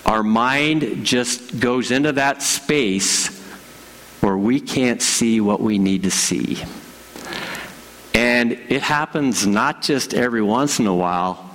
Our 0.03 0.23
mind 0.23 1.05
just 1.05 1.59
goes 1.59 1.91
into 1.91 2.13
that 2.13 2.41
space 2.41 3.39
where 4.21 4.35
we 4.35 4.59
can't 4.59 4.99
see 4.99 5.41
what 5.41 5.61
we 5.61 5.77
need 5.77 6.03
to 6.03 6.11
see. 6.11 6.63
And 8.15 8.53
it 8.53 8.81
happens 8.81 9.45
not 9.45 9.81
just 9.81 10.13
every 10.13 10.41
once 10.41 10.79
in 10.79 10.87
a 10.87 10.95
while, 10.95 11.51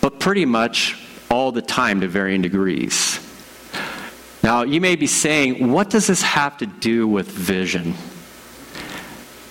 but 0.00 0.20
pretty 0.20 0.44
much 0.44 0.96
all 1.28 1.50
the 1.50 1.62
time 1.62 2.00
to 2.02 2.08
varying 2.08 2.42
degrees. 2.42 3.18
Now, 4.44 4.62
you 4.62 4.80
may 4.80 4.94
be 4.94 5.08
saying, 5.08 5.72
what 5.72 5.90
does 5.90 6.06
this 6.06 6.22
have 6.22 6.58
to 6.58 6.66
do 6.66 7.08
with 7.08 7.28
vision? 7.28 7.94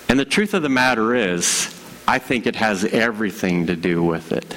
And 0.08 0.18
the 0.18 0.24
truth 0.24 0.54
of 0.54 0.62
the 0.62 0.70
matter 0.70 1.14
is, 1.14 1.68
I 2.08 2.18
think 2.18 2.46
it 2.46 2.56
has 2.56 2.84
everything 2.84 3.66
to 3.66 3.76
do 3.76 4.02
with 4.02 4.32
it. 4.32 4.56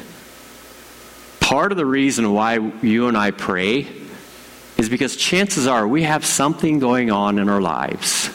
Part 1.41 1.73
of 1.73 1.77
the 1.77 1.85
reason 1.85 2.31
why 2.33 2.59
you 2.81 3.09
and 3.09 3.17
I 3.17 3.31
pray 3.31 3.87
is 4.77 4.87
because 4.87 5.17
chances 5.17 5.67
are 5.67 5.85
we 5.85 6.03
have 6.03 6.25
something 6.25 6.79
going 6.79 7.11
on 7.11 7.39
in 7.39 7.49
our 7.49 7.61
lives 7.61 8.29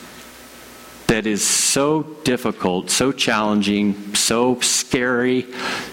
that 1.07 1.27
is 1.27 1.47
so 1.47 2.03
difficult, 2.25 2.91
so 2.91 3.13
challenging, 3.13 4.15
so 4.15 4.61
scary, 4.61 5.47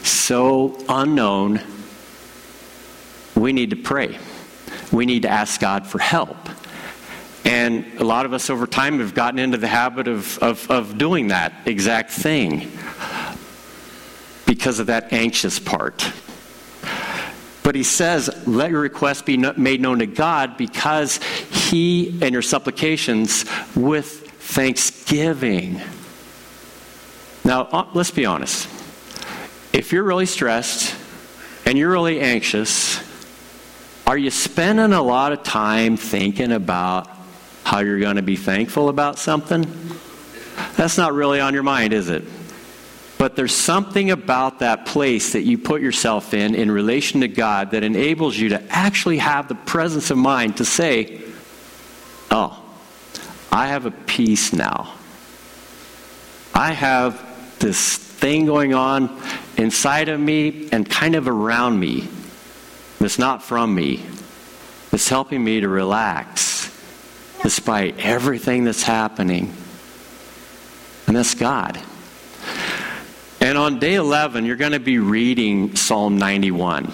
so 0.04 0.78
unknown. 0.88 1.62
We 3.36 3.54
need 3.54 3.72
to 3.72 3.76
pray. 3.76 4.18
We 4.92 5.06
need 5.06 5.24
to 5.24 5.30
ask 5.30 5.60
God 5.60 5.86
for 5.86 6.00
help. 6.00 6.38
And 7.46 7.86
a 8.00 8.04
lot 8.04 8.26
of 8.26 8.34
us 8.34 8.50
over 8.50 8.68
time 8.68 9.00
have 9.00 9.14
gotten 9.14 9.40
into 9.40 9.58
the 9.58 9.68
habit 9.68 10.08
of, 10.08 10.38
of, 10.40 10.70
of 10.70 10.98
doing 10.98 11.30
that 11.30 11.54
exact 11.66 12.12
thing 12.12 12.72
because 14.46 14.80
of 14.80 14.88
that 14.88 15.14
anxious 15.14 15.60
part. 15.60 16.12
But 17.64 17.76
he 17.76 17.84
says, 17.84 18.30
let 18.48 18.72
your 18.72 18.82
requests 18.82 19.22
be 19.22 19.38
made 19.38 19.80
known 19.80 20.00
to 20.00 20.08
God 20.08 20.58
because 20.58 21.18
he 21.52 22.20
and 22.22 22.34
your 22.34 22.42
supplications 22.42 23.46
with 23.76 24.29
thanksgiving. 24.50 25.80
Now, 27.46 27.62
uh, 27.72 27.88
let's 27.94 28.10
be 28.10 28.26
honest. 28.26 28.68
If 29.74 29.94
you're 29.94 30.04
really 30.04 30.26
stressed 30.26 30.96
and 31.68 31.78
you're 31.78 31.92
really 31.92 32.20
anxious, 32.20 33.00
are 34.08 34.18
you 34.18 34.32
spending 34.32 34.92
a 34.92 35.04
lot 35.04 35.34
of 35.34 35.44
time 35.44 35.98
thinking 35.98 36.52
about 36.52 37.08
how 37.64 37.82
you're 37.82 38.00
going 38.00 38.16
to 38.16 38.24
be 38.24 38.36
thankful 38.36 38.90
about 38.90 39.20
something? 39.20 39.72
That's 40.76 40.98
not 40.98 41.14
really 41.14 41.40
on 41.40 41.54
your 41.54 41.64
mind, 41.64 41.94
is 41.94 42.10
it? 42.10 42.24
But 43.20 43.36
there's 43.36 43.54
something 43.54 44.10
about 44.10 44.60
that 44.60 44.88
place 44.88 45.34
that 45.34 45.44
you 45.44 45.60
put 45.60 45.84
yourself 45.84 46.34
in 46.34 46.56
in 46.56 46.72
relation 46.72 47.22
to 47.22 47.28
God 47.28 47.72
that 47.72 47.84
enables 47.84 48.36
you 48.36 48.50
to 48.50 48.64
actually 48.70 49.20
have 49.20 49.48
the 49.48 49.56
presence 49.56 50.10
of 50.10 50.18
mind 50.18 50.58
to 50.58 50.66
say, 50.66 51.22
Oh, 52.32 52.59
I 53.60 53.68
have 53.68 53.86
a 53.86 53.92
peace 53.92 54.54
now. 54.54 54.94
I 56.56 56.72
have 56.72 57.60
this 57.60 57.98
thing 57.98 58.46
going 58.46 58.74
on 58.74 59.22
inside 59.58 60.08
of 60.08 60.18
me 60.18 60.70
and 60.72 60.90
kind 60.90 61.14
of 61.14 61.28
around 61.28 61.78
me 61.78 62.08
that's 63.00 63.20
not 63.20 63.44
from 63.44 63.76
me. 63.76 64.02
It's 64.94 65.10
helping 65.10 65.44
me 65.44 65.60
to 65.60 65.68
relax 65.68 66.74
despite 67.44 68.00
everything 68.00 68.64
that's 68.64 68.84
happening. 68.84 69.54
And 71.08 71.18
that's 71.18 71.36
God. 71.36 71.82
And 73.42 73.58
on 73.58 73.78
day 73.78 73.96
11, 73.96 74.46
you're 74.46 74.56
going 74.56 74.72
to 74.72 74.80
be 74.80 75.00
reading 75.00 75.76
Psalm 75.76 76.18
91. 76.18 76.94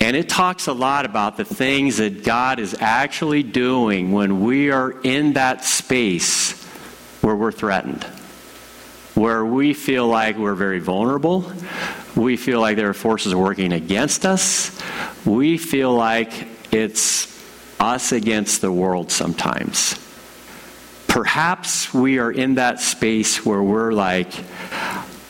And 0.00 0.16
it 0.16 0.30
talks 0.30 0.66
a 0.66 0.72
lot 0.72 1.04
about 1.04 1.36
the 1.36 1.44
things 1.44 1.98
that 1.98 2.24
God 2.24 2.58
is 2.58 2.74
actually 2.80 3.42
doing 3.42 4.12
when 4.12 4.40
we 4.40 4.70
are 4.70 4.98
in 5.02 5.34
that 5.34 5.62
space 5.62 6.60
where 7.20 7.36
we're 7.36 7.52
threatened, 7.52 8.02
where 9.14 9.44
we 9.44 9.74
feel 9.74 10.08
like 10.08 10.38
we're 10.38 10.54
very 10.54 10.78
vulnerable, 10.78 11.52
we 12.16 12.38
feel 12.38 12.60
like 12.60 12.76
there 12.76 12.88
are 12.88 12.94
forces 12.94 13.34
working 13.34 13.74
against 13.74 14.24
us, 14.24 14.80
we 15.26 15.58
feel 15.58 15.94
like 15.94 16.48
it's 16.72 17.28
us 17.78 18.12
against 18.12 18.62
the 18.62 18.72
world 18.72 19.12
sometimes. 19.12 19.94
Perhaps 21.08 21.92
we 21.92 22.18
are 22.18 22.30
in 22.30 22.54
that 22.54 22.80
space 22.80 23.44
where 23.44 23.62
we're 23.62 23.92
like, 23.92 24.32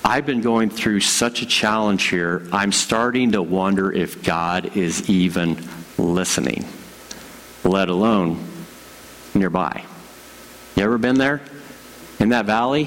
I've 0.04 0.24
been 0.24 0.40
going 0.40 0.70
through 0.70 1.00
such 1.00 1.42
a 1.42 1.46
challenge 1.46 2.04
here, 2.04 2.46
I'm 2.52 2.72
starting 2.72 3.32
to 3.32 3.42
wonder 3.42 3.92
if 3.92 4.22
God 4.22 4.76
is 4.76 5.10
even 5.10 5.62
listening, 5.98 6.64
let 7.64 7.88
alone 7.88 8.42
nearby. 9.34 9.84
You 10.76 10.84
ever 10.84 10.98
been 10.98 11.18
there? 11.18 11.42
In 12.18 12.30
that 12.30 12.46
valley 12.46 12.86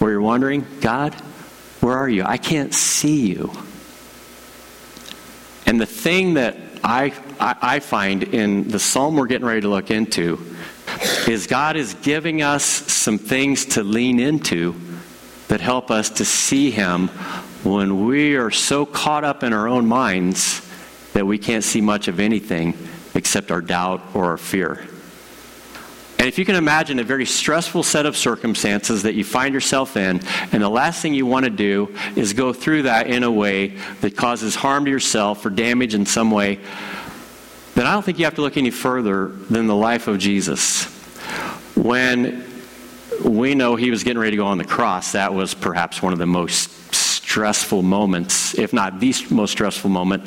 where 0.00 0.10
you're 0.10 0.20
wondering, 0.20 0.66
God, 0.80 1.14
where 1.80 1.96
are 1.96 2.08
you? 2.08 2.24
I 2.24 2.36
can't 2.36 2.74
see 2.74 3.28
you. 3.28 3.52
And 5.66 5.80
the 5.80 5.86
thing 5.86 6.34
that 6.34 6.56
I, 6.82 7.12
I, 7.38 7.80
find 7.80 8.22
in 8.22 8.68
the 8.68 8.78
psalm 8.78 9.16
we're 9.16 9.26
getting 9.26 9.46
ready 9.46 9.60
to 9.62 9.68
look 9.68 9.90
into 9.90 10.40
is 11.28 11.46
God 11.46 11.76
is 11.76 11.94
giving 11.94 12.42
us 12.42 12.64
some 12.64 13.18
things 13.18 13.66
to 13.66 13.82
lean 13.82 14.18
into 14.20 14.74
that 15.48 15.60
help 15.60 15.90
us 15.90 16.10
to 16.10 16.24
see 16.24 16.70
Him 16.70 17.08
when 17.64 18.06
we 18.06 18.36
are 18.36 18.50
so 18.50 18.86
caught 18.86 19.24
up 19.24 19.42
in 19.42 19.52
our 19.52 19.68
own 19.68 19.86
minds 19.86 20.66
that 21.12 21.26
we 21.26 21.38
can't 21.38 21.64
see 21.64 21.80
much 21.80 22.06
of 22.08 22.20
anything 22.20 22.76
except 23.14 23.50
our 23.50 23.60
doubt 23.60 24.00
or 24.14 24.26
our 24.26 24.36
fear. 24.36 24.86
And 26.18 26.26
if 26.26 26.36
you 26.36 26.44
can 26.44 26.56
imagine 26.56 26.98
a 26.98 27.04
very 27.04 27.24
stressful 27.24 27.84
set 27.84 28.04
of 28.04 28.16
circumstances 28.16 29.04
that 29.04 29.14
you 29.14 29.24
find 29.24 29.54
yourself 29.54 29.96
in, 29.96 30.20
and 30.50 30.62
the 30.62 30.68
last 30.68 31.00
thing 31.00 31.14
you 31.14 31.26
want 31.26 31.44
to 31.44 31.50
do 31.50 31.94
is 32.16 32.32
go 32.32 32.52
through 32.52 32.82
that 32.82 33.06
in 33.06 33.22
a 33.22 33.30
way 33.30 33.78
that 34.00 34.16
causes 34.16 34.56
harm 34.56 34.84
to 34.84 34.90
yourself 34.90 35.46
or 35.46 35.50
damage 35.50 35.94
in 35.94 36.06
some 36.06 36.32
way, 36.32 36.58
then 37.74 37.86
I 37.86 37.92
don't 37.92 38.04
think 38.04 38.18
you 38.18 38.24
have 38.24 38.34
to 38.34 38.42
look 38.42 38.56
any 38.56 38.70
further 38.70 39.28
than 39.28 39.68
the 39.68 39.76
life 39.76 40.08
of 40.08 40.18
Jesus. 40.18 40.86
When 41.76 42.44
we 43.24 43.54
know 43.54 43.76
he 43.76 43.90
was 43.90 44.04
getting 44.04 44.18
ready 44.18 44.32
to 44.32 44.36
go 44.36 44.46
on 44.46 44.58
the 44.58 44.64
cross. 44.64 45.12
That 45.12 45.34
was 45.34 45.54
perhaps 45.54 46.02
one 46.02 46.12
of 46.12 46.18
the 46.18 46.26
most 46.26 46.94
stressful 46.94 47.82
moments, 47.82 48.58
if 48.58 48.72
not 48.72 49.00
the 49.00 49.14
most 49.30 49.52
stressful 49.52 49.90
moment, 49.90 50.24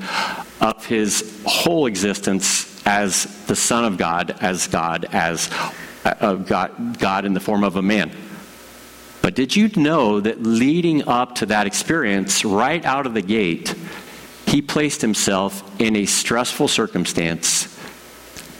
of 0.61 0.85
his 0.85 1.41
whole 1.45 1.85
existence 1.85 2.85
as 2.85 3.45
the 3.45 3.55
Son 3.55 3.85
of 3.85 3.97
God, 3.97 4.35
as 4.41 4.67
God, 4.67 5.05
as 5.11 5.49
uh, 6.05 6.35
God, 6.35 6.99
God 6.99 7.25
in 7.25 7.33
the 7.33 7.39
form 7.39 7.63
of 7.63 7.75
a 7.75 7.81
man. 7.81 8.11
But 9.21 9.35
did 9.35 9.55
you 9.55 9.69
know 9.75 10.19
that 10.19 10.41
leading 10.41 11.07
up 11.07 11.35
to 11.35 11.45
that 11.47 11.67
experience, 11.67 12.43
right 12.43 12.83
out 12.85 13.05
of 13.05 13.13
the 13.13 13.21
gate, 13.21 13.75
he 14.47 14.61
placed 14.61 15.01
himself 15.01 15.79
in 15.79 15.95
a 15.95 16.05
stressful 16.05 16.67
circumstance 16.67 17.67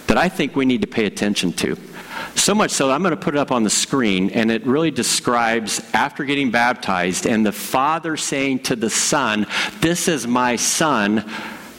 that 0.07 0.17
I 0.17 0.29
think 0.29 0.55
we 0.55 0.65
need 0.65 0.81
to 0.81 0.87
pay 0.87 1.05
attention 1.05 1.53
to? 1.53 1.77
So 2.35 2.55
much 2.55 2.71
so, 2.71 2.89
I'm 2.89 3.01
going 3.03 3.11
to 3.11 3.17
put 3.17 3.35
it 3.35 3.37
up 3.37 3.51
on 3.51 3.63
the 3.63 3.69
screen, 3.69 4.31
and 4.31 4.49
it 4.49 4.65
really 4.65 4.89
describes 4.89 5.81
after 5.93 6.23
getting 6.23 6.49
baptized 6.49 7.27
and 7.27 7.45
the 7.45 7.51
Father 7.51 8.17
saying 8.17 8.59
to 8.63 8.75
the 8.75 8.89
Son, 8.89 9.45
This 9.79 10.07
is 10.07 10.25
my 10.25 10.55
Son, 10.55 11.29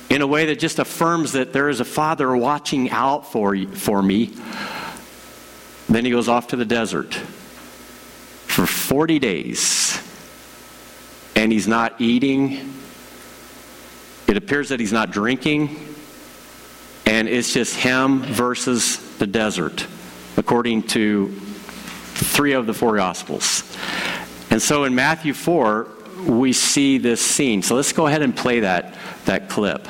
in 0.09 0.23
a 0.23 0.27
way 0.27 0.47
that 0.47 0.59
just 0.59 0.79
affirms 0.79 1.33
that 1.33 1.53
there 1.53 1.69
is 1.69 1.81
a 1.81 1.85
Father 1.85 2.37
watching 2.37 2.91
out 2.91 3.33
for, 3.33 3.57
for 3.67 4.03
me. 4.03 4.31
Then 5.89 6.05
he 6.05 6.11
goes 6.11 6.29
off 6.29 6.49
to 6.49 6.57
the 6.57 6.65
desert 6.65 7.15
for 7.15 8.67
40 8.67 9.19
days, 9.19 10.01
and 11.35 11.51
he's 11.51 11.67
not 11.67 12.01
eating. 12.01 12.75
It 14.29 14.37
appears 14.37 14.69
that 14.69 14.79
he's 14.79 14.93
not 14.93 15.11
drinking, 15.11 15.95
and 17.07 17.27
it's 17.27 17.53
just 17.53 17.75
him 17.75 18.21
versus 18.23 18.99
the 19.19 19.27
desert 19.27 19.87
according 20.37 20.83
to 20.85 21.29
three 22.15 22.53
of 22.53 22.67
the 22.67 22.75
four 22.75 22.97
Gospels. 22.97 23.77
And 24.51 24.61
so 24.61 24.85
in 24.85 24.95
Matthew 24.95 25.35
4, 25.35 25.87
we 26.27 26.53
see 26.53 26.99
this 26.99 27.21
scene. 27.21 27.63
So 27.63 27.75
let's 27.75 27.93
go 27.93 28.07
ahead 28.07 28.23
and 28.23 28.37
play 28.37 28.61
that, 28.61 28.95
that 29.25 29.49
clip. 29.49 29.89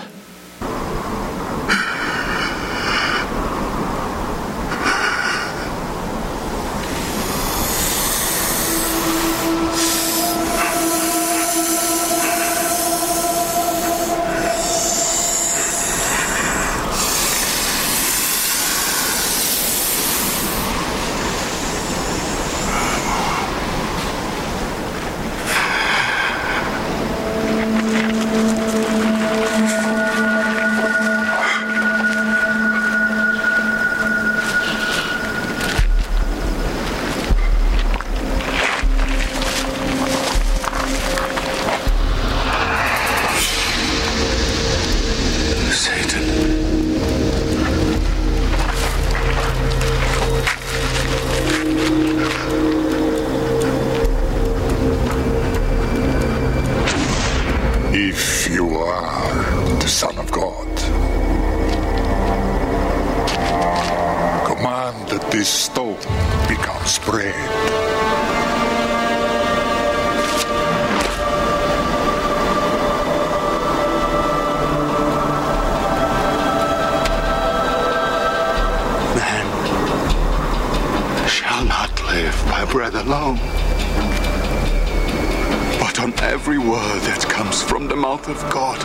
Comes 87.43 87.63
from 87.63 87.89
the 87.89 87.97
mouth 87.97 88.29
of 88.29 88.39
God. 88.53 88.79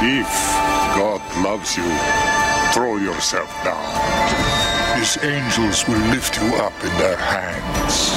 If 0.00 0.32
God 0.94 1.20
loves 1.42 1.76
you, 1.76 1.88
throw 2.72 2.98
yourself 2.98 3.50
down. 3.64 4.96
His 4.96 5.18
angels 5.24 5.88
will 5.88 6.04
lift 6.14 6.40
you 6.40 6.48
up 6.66 6.74
in 6.84 6.96
their 6.98 7.16
hands. 7.16 8.12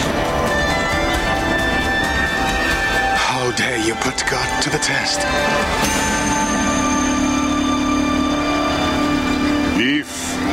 How 3.17 3.51
dare 3.53 3.79
you 3.79 3.95
put 3.95 4.23
God 4.29 4.61
to 4.61 4.69
the 4.69 4.77
test? 4.77 6.10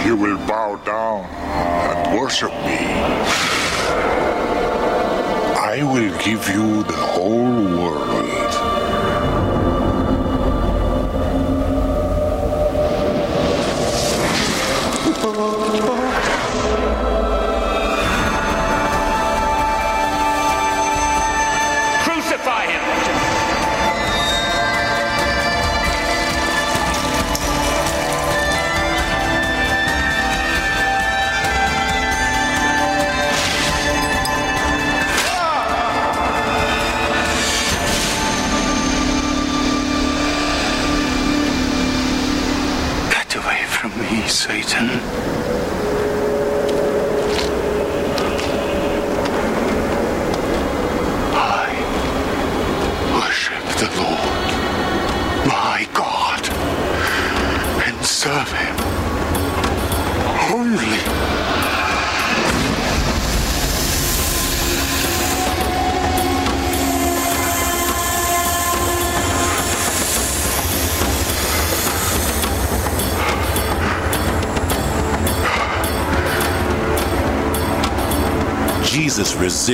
You 0.06 0.16
will 0.16 0.38
bow 0.46 0.76
down 0.84 1.24
and 1.24 2.18
worship 2.18 2.52
me, 2.66 2.78
I 5.70 5.82
will 5.82 6.16
give 6.24 6.48
you 6.48 6.82
the 6.84 7.00
whole 7.14 7.64
world. 7.78 8.08
Crucify 15.02 16.04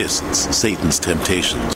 resists 0.04 0.54
Satan's 0.54 0.98
temptations. 0.98 1.74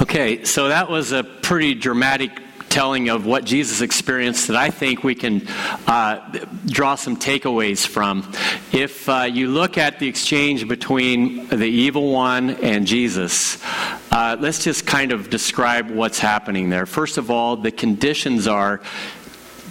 Okay, 0.00 0.44
so 0.44 0.68
that 0.68 0.90
was 0.90 1.12
a 1.12 1.22
pretty 1.22 1.74
dramatic 1.74 2.32
telling 2.68 3.10
of 3.10 3.26
what 3.26 3.44
Jesus 3.44 3.80
experienced 3.80 4.48
that 4.48 4.56
I 4.56 4.70
think 4.70 5.04
we 5.04 5.14
can 5.14 5.46
uh, 5.86 6.36
draw 6.66 6.96
some 6.96 7.16
takeaways 7.16 7.86
from. 7.86 8.32
If 8.72 9.08
uh, 9.08 9.28
you 9.30 9.48
look 9.48 9.78
at 9.78 10.00
the 10.00 10.08
exchange 10.08 10.66
between 10.66 11.46
the 11.48 11.66
evil 11.66 12.10
one 12.10 12.50
and 12.50 12.84
Jesus, 12.84 13.62
uh, 14.10 14.36
let's 14.40 14.64
just 14.64 14.84
kind 14.84 15.12
of 15.12 15.30
describe 15.30 15.90
what's 15.90 16.18
happening 16.18 16.70
there. 16.70 16.86
First 16.86 17.18
of 17.18 17.30
all, 17.30 17.56
the 17.56 17.70
conditions 17.70 18.48
are 18.48 18.80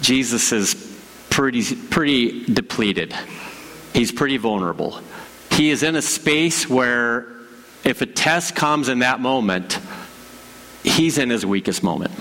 Jesus 0.00 0.52
is 0.52 0.74
pretty, 1.28 1.62
pretty 1.74 2.44
depleted. 2.46 3.14
He's 3.92 4.10
pretty 4.10 4.38
vulnerable. 4.38 5.02
He 5.52 5.70
is 5.70 5.82
in 5.82 5.96
a 5.96 6.02
space 6.02 6.68
where 6.68 7.26
if 7.84 8.00
a 8.00 8.06
test 8.06 8.56
comes 8.56 8.88
in 8.88 9.00
that 9.00 9.20
moment, 9.20 9.78
he's 10.82 11.18
in 11.18 11.28
his 11.28 11.44
weakest 11.44 11.82
moment. 11.82 12.12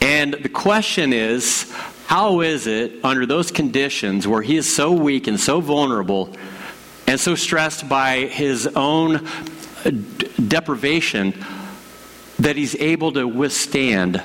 And 0.00 0.34
the 0.34 0.48
question 0.48 1.12
is 1.12 1.70
how 2.06 2.40
is 2.40 2.66
it 2.66 3.04
under 3.04 3.26
those 3.26 3.50
conditions 3.50 4.28
where 4.28 4.42
he 4.42 4.56
is 4.56 4.72
so 4.72 4.92
weak 4.92 5.26
and 5.26 5.38
so 5.38 5.60
vulnerable 5.60 6.34
and 7.06 7.18
so 7.18 7.34
stressed 7.34 7.88
by 7.88 8.26
his 8.26 8.66
own 8.68 9.26
uh, 9.84 9.90
deprivation 10.46 11.34
that 12.38 12.56
he's 12.56 12.76
able 12.76 13.12
to 13.12 13.26
withstand 13.26 14.22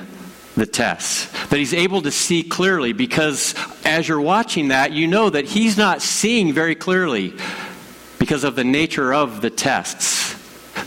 the 0.56 0.66
test? 0.66 1.32
That 1.50 1.58
he's 1.58 1.74
able 1.74 2.02
to 2.02 2.10
see 2.10 2.42
clearly 2.44 2.92
because 2.92 3.54
as 3.84 4.08
you're 4.08 4.20
watching 4.20 4.68
that, 4.68 4.92
you 4.92 5.06
know 5.06 5.28
that 5.28 5.44
he's 5.44 5.76
not 5.76 6.02
seeing 6.02 6.52
very 6.52 6.74
clearly 6.74 7.34
because 8.18 8.44
of 8.44 8.56
the 8.56 8.64
nature 8.64 9.12
of 9.12 9.40
the 9.40 9.50
tests. 9.50 10.36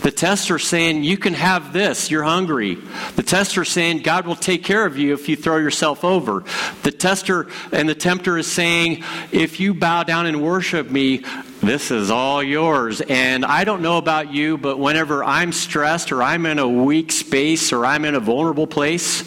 The 0.02 0.10
tests 0.10 0.50
are 0.50 0.58
saying, 0.58 1.04
You 1.04 1.18
can 1.18 1.34
have 1.34 1.72
this, 1.72 2.10
you're 2.10 2.22
hungry. 2.22 2.76
The 3.16 3.22
tests 3.22 3.58
are 3.58 3.66
saying, 3.66 3.98
God 3.98 4.26
will 4.26 4.36
take 4.36 4.64
care 4.64 4.86
of 4.86 4.96
you 4.96 5.12
if 5.12 5.28
you 5.28 5.36
throw 5.36 5.58
yourself 5.58 6.04
over. 6.04 6.44
The 6.84 6.90
tester 6.90 7.48
and 7.70 7.86
the 7.88 7.94
tempter 7.94 8.38
is 8.38 8.50
saying, 8.50 9.04
If 9.30 9.60
you 9.60 9.74
bow 9.74 10.04
down 10.04 10.24
and 10.24 10.42
worship 10.42 10.90
me, 10.90 11.24
this 11.60 11.90
is 11.90 12.10
all 12.10 12.42
yours. 12.42 13.02
And 13.02 13.44
I 13.44 13.64
don't 13.64 13.82
know 13.82 13.98
about 13.98 14.32
you, 14.32 14.56
but 14.56 14.78
whenever 14.78 15.22
I'm 15.22 15.52
stressed 15.52 16.12
or 16.12 16.22
I'm 16.22 16.46
in 16.46 16.58
a 16.58 16.68
weak 16.68 17.12
space 17.12 17.70
or 17.72 17.84
I'm 17.84 18.06
in 18.06 18.14
a 18.14 18.20
vulnerable 18.20 18.66
place, 18.66 19.22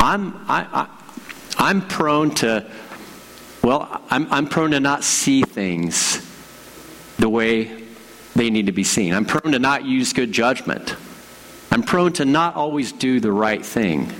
I'm, 0.00 0.34
I, 0.48 0.66
I, 0.72 0.88
I'm 1.58 1.86
prone 1.86 2.32
to, 2.36 2.68
well, 3.62 4.02
I'm, 4.10 4.32
I'm 4.32 4.48
prone 4.48 4.72
to 4.72 4.80
not 4.80 5.04
see 5.04 5.42
things 5.42 6.25
the 7.18 7.28
way 7.28 7.82
they 8.34 8.50
need 8.50 8.66
to 8.66 8.72
be 8.72 8.84
seen. 8.84 9.14
I'm 9.14 9.24
prone 9.24 9.52
to 9.52 9.58
not 9.58 9.84
use 9.84 10.12
good 10.12 10.32
judgment. 10.32 10.94
I'm 11.70 11.82
prone 11.82 12.12
to 12.14 12.24
not 12.24 12.56
always 12.56 12.92
do 12.92 13.20
the 13.20 13.32
right 13.32 13.64
thing. 13.64 14.12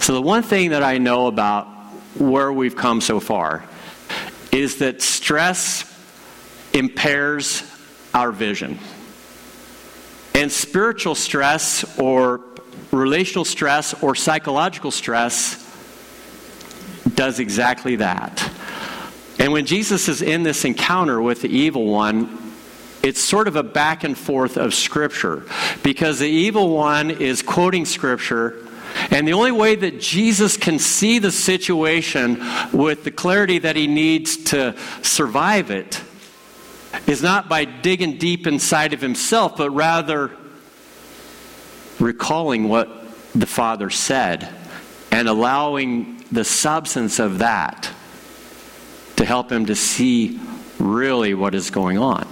So, 0.00 0.14
the 0.14 0.22
one 0.22 0.42
thing 0.42 0.70
that 0.70 0.82
I 0.82 0.98
know 0.98 1.26
about 1.26 1.66
where 2.16 2.52
we've 2.52 2.76
come 2.76 3.00
so 3.00 3.20
far 3.20 3.64
is 4.52 4.78
that 4.78 5.02
stress 5.02 5.90
impairs 6.72 7.62
our 8.12 8.30
vision. 8.30 8.78
And 10.34 10.50
spiritual 10.50 11.14
stress 11.14 11.98
or 11.98 12.40
relational 12.90 13.44
stress 13.44 14.00
or 14.02 14.14
psychological 14.14 14.90
stress 14.90 15.60
does 17.14 17.38
exactly 17.38 17.96
that. 17.96 18.50
And 19.44 19.52
when 19.52 19.66
Jesus 19.66 20.08
is 20.08 20.22
in 20.22 20.42
this 20.42 20.64
encounter 20.64 21.20
with 21.20 21.42
the 21.42 21.50
evil 21.50 21.84
one, 21.84 22.54
it's 23.02 23.20
sort 23.20 23.46
of 23.46 23.56
a 23.56 23.62
back 23.62 24.02
and 24.02 24.16
forth 24.16 24.56
of 24.56 24.72
Scripture 24.72 25.44
because 25.82 26.18
the 26.18 26.26
evil 26.26 26.70
one 26.70 27.10
is 27.10 27.42
quoting 27.42 27.84
Scripture. 27.84 28.66
And 29.10 29.28
the 29.28 29.34
only 29.34 29.52
way 29.52 29.74
that 29.74 30.00
Jesus 30.00 30.56
can 30.56 30.78
see 30.78 31.18
the 31.18 31.30
situation 31.30 32.42
with 32.72 33.04
the 33.04 33.10
clarity 33.10 33.58
that 33.58 33.76
he 33.76 33.86
needs 33.86 34.44
to 34.44 34.74
survive 35.02 35.70
it 35.70 36.00
is 37.06 37.22
not 37.22 37.46
by 37.46 37.66
digging 37.66 38.16
deep 38.16 38.46
inside 38.46 38.94
of 38.94 39.02
himself, 39.02 39.58
but 39.58 39.68
rather 39.68 40.30
recalling 42.00 42.70
what 42.70 42.88
the 43.34 43.44
Father 43.44 43.90
said 43.90 44.48
and 45.10 45.28
allowing 45.28 46.24
the 46.32 46.44
substance 46.44 47.18
of 47.18 47.40
that 47.40 47.93
to 49.24 49.28
help 49.28 49.50
him 49.50 49.64
to 49.64 49.74
see 49.74 50.38
really 50.78 51.32
what 51.32 51.54
is 51.54 51.70
going 51.70 51.96
on. 51.96 52.28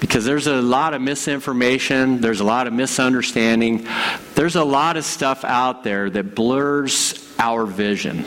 Because 0.00 0.24
there's 0.24 0.48
a 0.48 0.60
lot 0.60 0.92
of 0.92 1.00
misinformation, 1.00 2.20
there's 2.20 2.40
a 2.40 2.44
lot 2.44 2.66
of 2.66 2.72
misunderstanding, 2.72 3.86
there's 4.34 4.56
a 4.56 4.64
lot 4.64 4.96
of 4.96 5.04
stuff 5.04 5.44
out 5.44 5.84
there 5.84 6.10
that 6.10 6.34
blurs 6.34 7.32
our 7.38 7.64
vision 7.64 8.24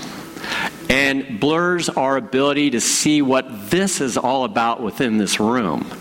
and 0.90 1.42
blurs 1.42 1.90
our 1.90 2.16
ability 2.16 2.70
to 2.70 2.80
see 2.80 3.22
what 3.22 3.70
this 3.70 4.00
is 4.00 4.18
all 4.18 4.46
about 4.46 4.82
within 4.82 5.18
this 5.18 5.42
room. 5.42 5.92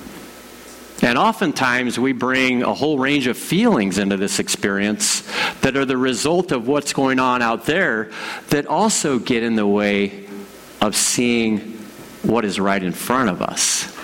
And 1.02 1.18
oftentimes 1.18 1.98
we 1.98 2.12
bring 2.12 2.62
a 2.62 2.74
whole 2.74 2.98
range 2.98 3.26
of 3.26 3.36
feelings 3.36 3.98
into 3.98 4.16
this 4.16 4.38
experience 4.38 5.22
that 5.62 5.68
that 5.68 5.76
are 5.76 5.84
the 5.84 5.98
result 5.98 6.50
of 6.50 6.66
what's 6.66 6.94
going 6.94 7.18
on 7.18 7.42
out 7.42 7.66
there 7.66 8.10
that 8.48 8.66
also 8.66 9.18
get 9.18 9.42
in 9.42 9.54
the 9.54 9.66
way 9.66 10.27
of 10.80 10.94
seeing 10.94 11.58
what 12.22 12.44
is 12.44 12.58
right 12.60 12.82
in 12.82 12.92
front 12.92 13.30
of 13.30 13.42
us. 13.42 13.94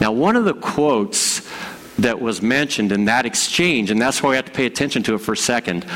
Now, 0.00 0.12
one 0.12 0.36
of 0.36 0.44
the 0.44 0.54
quotes 0.54 1.48
that 1.98 2.20
was 2.20 2.40
mentioned 2.40 2.92
in 2.92 3.06
that 3.06 3.26
exchange, 3.26 3.90
and 3.90 4.00
that's 4.00 4.22
why 4.22 4.30
we 4.30 4.36
have 4.36 4.44
to 4.46 4.52
pay 4.52 4.66
attention 4.66 5.02
to 5.04 5.14
it 5.14 5.18
for 5.18 5.32
a 5.32 5.36
second, 5.36 5.86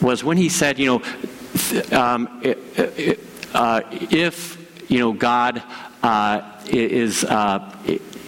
was 0.00 0.22
when 0.22 0.36
he 0.36 0.48
said, 0.48 0.78
you 0.78 0.86
know, 0.86 1.98
um, 1.98 2.28
uh, 3.54 3.80
if, 3.90 4.90
you 4.90 4.98
know, 4.98 5.12
God 5.12 5.62
uh, 6.02 6.40
is. 6.66 7.24
Uh, 7.24 7.76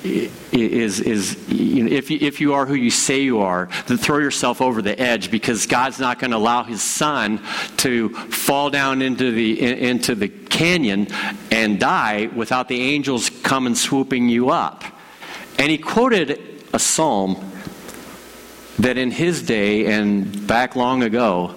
is, 0.04 1.00
is 1.00 1.48
you 1.48 1.84
know, 1.84 1.90
if, 1.90 2.10
you, 2.10 2.18
if 2.20 2.40
you 2.40 2.54
are 2.54 2.66
who 2.66 2.74
you 2.74 2.90
say 2.90 3.20
you 3.20 3.40
are, 3.40 3.68
then 3.86 3.96
throw 3.96 4.18
yourself 4.18 4.60
over 4.60 4.82
the 4.82 4.98
edge 5.00 5.30
because 5.30 5.66
God's 5.66 5.98
not 5.98 6.18
going 6.18 6.32
to 6.32 6.36
allow 6.36 6.64
his 6.64 6.82
son 6.82 7.40
to 7.78 8.08
fall 8.08 8.70
down 8.70 9.02
into 9.02 9.30
the, 9.30 9.60
into 9.60 10.14
the 10.14 10.28
canyon 10.28 11.08
and 11.50 11.78
die 11.78 12.28
without 12.34 12.68
the 12.68 12.80
angels 12.80 13.30
coming 13.42 13.74
swooping 13.74 14.28
you 14.28 14.50
up. 14.50 14.84
And 15.58 15.70
he 15.70 15.78
quoted 15.78 16.40
a 16.72 16.78
psalm 16.78 17.52
that 18.78 18.96
in 18.96 19.10
his 19.10 19.42
day 19.42 19.86
and 19.86 20.46
back 20.46 20.74
long 20.76 21.02
ago, 21.02 21.54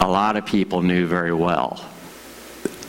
a 0.00 0.08
lot 0.08 0.36
of 0.36 0.46
people 0.46 0.82
knew 0.82 1.06
very 1.06 1.32
well. 1.32 1.87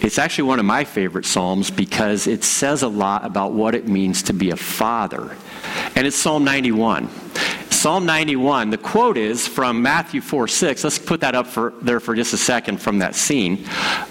It's 0.02 0.18
actually 0.18 0.46
one 0.46 0.60
of 0.60 0.66
my 0.66 0.86
favorite 0.86 1.26
Psalms 1.26 1.72
because 1.72 2.26
it 2.26 2.44
says 2.44 2.84
a 2.84 2.88
lot 2.88 3.26
about 3.26 3.52
what 3.52 3.76
it 3.76 3.88
means 3.88 4.24
to 4.24 4.34
be 4.34 4.50
a 4.50 4.56
father. 4.56 5.36
And 5.96 6.08
it's 6.08 6.16
Psalm 6.16 6.46
91. 6.46 7.10
Psalm 7.70 8.06
91, 8.06 8.70
the 8.70 8.78
quote 8.78 9.18
is 9.18 9.48
from 9.48 9.82
Matthew 9.82 10.22
4 10.22 10.48
6. 10.48 10.84
Let's 10.84 11.00
put 11.00 11.22
that 11.22 11.36
up 11.36 11.48
for, 11.48 11.74
there 11.82 12.00
for 12.00 12.16
just 12.16 12.34
a 12.34 12.38
second 12.38 12.82
from 12.82 13.00
that 13.00 13.16
scene. 13.16 13.66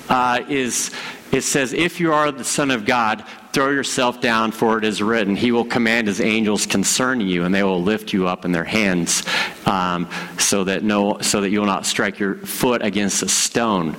Uh, 0.08 0.42
is 0.48 0.90
it 1.32 1.42
says, 1.42 1.72
If 1.72 2.00
you 2.00 2.12
are 2.12 2.32
the 2.32 2.44
Son 2.44 2.70
of 2.70 2.84
God, 2.84 3.24
throw 3.52 3.70
yourself 3.70 4.20
down, 4.20 4.52
for 4.52 4.78
it 4.78 4.84
is 4.84 5.02
written, 5.02 5.36
He 5.36 5.52
will 5.52 5.64
command 5.64 6.06
His 6.06 6.20
angels 6.20 6.66
concerning 6.66 7.28
you, 7.28 7.44
and 7.44 7.54
they 7.54 7.62
will 7.62 7.82
lift 7.82 8.12
you 8.12 8.28
up 8.28 8.44
in 8.44 8.52
their 8.52 8.64
hands, 8.64 9.22
um, 9.66 10.08
so 10.38 10.64
that 10.64 10.82
no, 10.82 11.18
so 11.20 11.40
that 11.40 11.50
you 11.50 11.60
will 11.60 11.66
not 11.66 11.86
strike 11.86 12.18
your 12.18 12.36
foot 12.36 12.82
against 12.82 13.22
a 13.22 13.28
stone. 13.28 13.96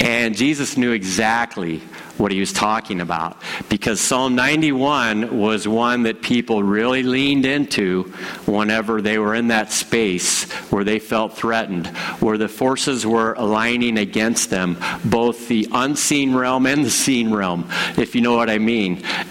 And 0.00 0.36
Jesus 0.36 0.76
knew 0.76 0.92
exactly 0.92 1.82
what 2.16 2.30
he 2.30 2.40
was 2.40 2.52
talking 2.52 3.00
about. 3.00 3.36
Because 3.68 4.00
Psalm 4.00 4.34
91 4.34 5.36
was 5.36 5.66
one 5.66 6.04
that 6.04 6.22
people 6.22 6.62
really 6.62 7.02
leaned 7.02 7.44
into 7.44 8.04
whenever 8.46 9.02
they 9.02 9.18
were 9.18 9.34
in 9.34 9.48
that 9.48 9.72
space 9.72 10.50
where 10.70 10.84
they 10.84 10.98
felt 10.98 11.36
threatened, 11.36 11.88
where 12.20 12.38
the 12.38 12.48
forces 12.48 13.06
were 13.06 13.34
aligning 13.34 13.98
against 13.98 14.50
them, 14.50 14.78
both 15.04 15.48
the 15.48 15.68
unseen 15.72 16.34
realm 16.34 16.66
and 16.66 16.84
the 16.84 16.90
seen 16.90 17.32
realm, 17.32 17.68
if 17.96 18.14
you 18.14 18.20
know 18.20 18.36
what 18.36 18.50
I 18.50 18.58
mean. 18.58 18.73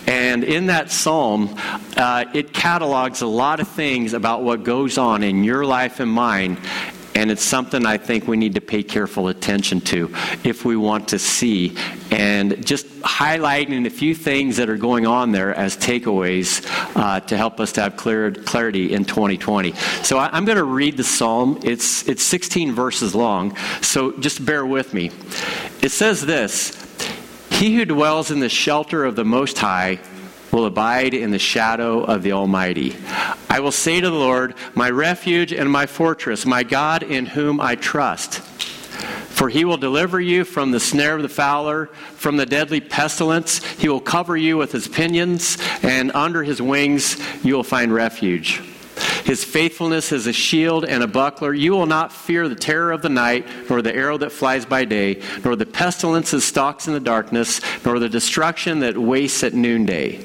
And 0.07 0.43
in 0.43 0.67
that 0.67 0.91
psalm, 0.91 1.55
uh, 1.97 2.25
it 2.33 2.53
catalogs 2.53 3.21
a 3.21 3.27
lot 3.27 3.59
of 3.59 3.67
things 3.67 4.13
about 4.13 4.43
what 4.43 4.63
goes 4.63 4.97
on 4.97 5.23
in 5.23 5.43
your 5.43 5.65
life 5.65 5.99
and 5.99 6.09
mine 6.09 6.57
and 7.15 7.29
it's 7.29 7.43
something 7.43 7.85
I 7.85 7.97
think 7.97 8.27
we 8.27 8.37
need 8.37 8.55
to 8.55 8.61
pay 8.61 8.83
careful 8.83 9.27
attention 9.27 9.81
to 9.81 10.13
if 10.43 10.65
we 10.65 10.75
want 10.75 11.09
to 11.09 11.19
see. 11.19 11.77
And 12.11 12.65
just 12.65 12.87
highlighting 13.01 13.85
a 13.85 13.89
few 13.89 14.15
things 14.15 14.57
that 14.57 14.69
are 14.69 14.77
going 14.77 15.05
on 15.05 15.31
there 15.31 15.53
as 15.53 15.77
takeaways 15.77 16.65
uh, 16.95 17.19
to 17.21 17.37
help 17.37 17.59
us 17.59 17.71
to 17.73 17.81
have 17.81 17.97
clear, 17.97 18.31
clarity 18.31 18.93
in 18.93 19.05
2020. 19.05 19.73
So 20.03 20.17
I, 20.17 20.29
I'm 20.31 20.45
going 20.45 20.57
to 20.57 20.63
read 20.63 20.97
the 20.97 21.03
psalm. 21.03 21.59
It's, 21.63 22.07
it's 22.07 22.23
16 22.23 22.73
verses 22.73 23.13
long, 23.13 23.55
so 23.81 24.17
just 24.19 24.43
bear 24.43 24.65
with 24.65 24.93
me. 24.93 25.11
It 25.81 25.91
says 25.91 26.25
this 26.25 26.82
He 27.53 27.75
who 27.75 27.85
dwells 27.85 28.29
in 28.29 28.39
the 28.39 28.49
shelter 28.49 29.05
of 29.05 29.15
the 29.15 29.23
Most 29.23 29.57
High 29.57 29.99
will 30.51 30.65
abide 30.65 31.13
in 31.13 31.31
the 31.31 31.39
shadow 31.39 32.03
of 32.03 32.21
the 32.21 32.33
Almighty. 32.33 32.95
I 33.49 33.59
will 33.61 33.71
say 33.71 34.01
to 34.01 34.09
the 34.09 34.15
Lord, 34.15 34.55
my 34.75 34.89
refuge 34.89 35.53
and 35.53 35.69
my 35.71 35.85
fortress, 35.85 36.45
my 36.45 36.63
God 36.63 37.03
in 37.03 37.25
whom 37.25 37.61
I 37.61 37.75
trust. 37.75 38.39
For 38.39 39.49
he 39.49 39.65
will 39.65 39.77
deliver 39.77 40.19
you 40.19 40.43
from 40.43 40.71
the 40.71 40.79
snare 40.79 41.15
of 41.15 41.21
the 41.21 41.29
fowler, 41.29 41.87
from 42.15 42.37
the 42.37 42.45
deadly 42.45 42.81
pestilence. 42.81 43.63
He 43.63 43.89
will 43.89 44.01
cover 44.01 44.37
you 44.37 44.57
with 44.57 44.71
his 44.71 44.87
pinions, 44.87 45.57
and 45.81 46.11
under 46.13 46.43
his 46.43 46.61
wings 46.61 47.17
you 47.43 47.55
will 47.55 47.63
find 47.63 47.93
refuge. 47.93 48.61
His 49.25 49.43
faithfulness 49.43 50.11
is 50.11 50.27
a 50.27 50.33
shield 50.33 50.85
and 50.85 51.01
a 51.01 51.07
buckler. 51.07 51.53
You 51.53 51.71
will 51.71 51.85
not 51.85 52.11
fear 52.11 52.49
the 52.49 52.55
terror 52.55 52.91
of 52.91 53.01
the 53.01 53.09
night, 53.09 53.47
nor 53.69 53.81
the 53.81 53.95
arrow 53.95 54.17
that 54.17 54.31
flies 54.31 54.65
by 54.65 54.85
day, 54.85 55.21
nor 55.43 55.55
the 55.55 55.65
pestilence 55.65 56.31
that 56.31 56.41
stalks 56.41 56.87
in 56.87 56.93
the 56.93 56.99
darkness, 56.99 57.61
nor 57.85 57.99
the 57.99 58.09
destruction 58.09 58.79
that 58.79 58.97
wastes 58.97 59.43
at 59.43 59.53
noonday. 59.53 60.19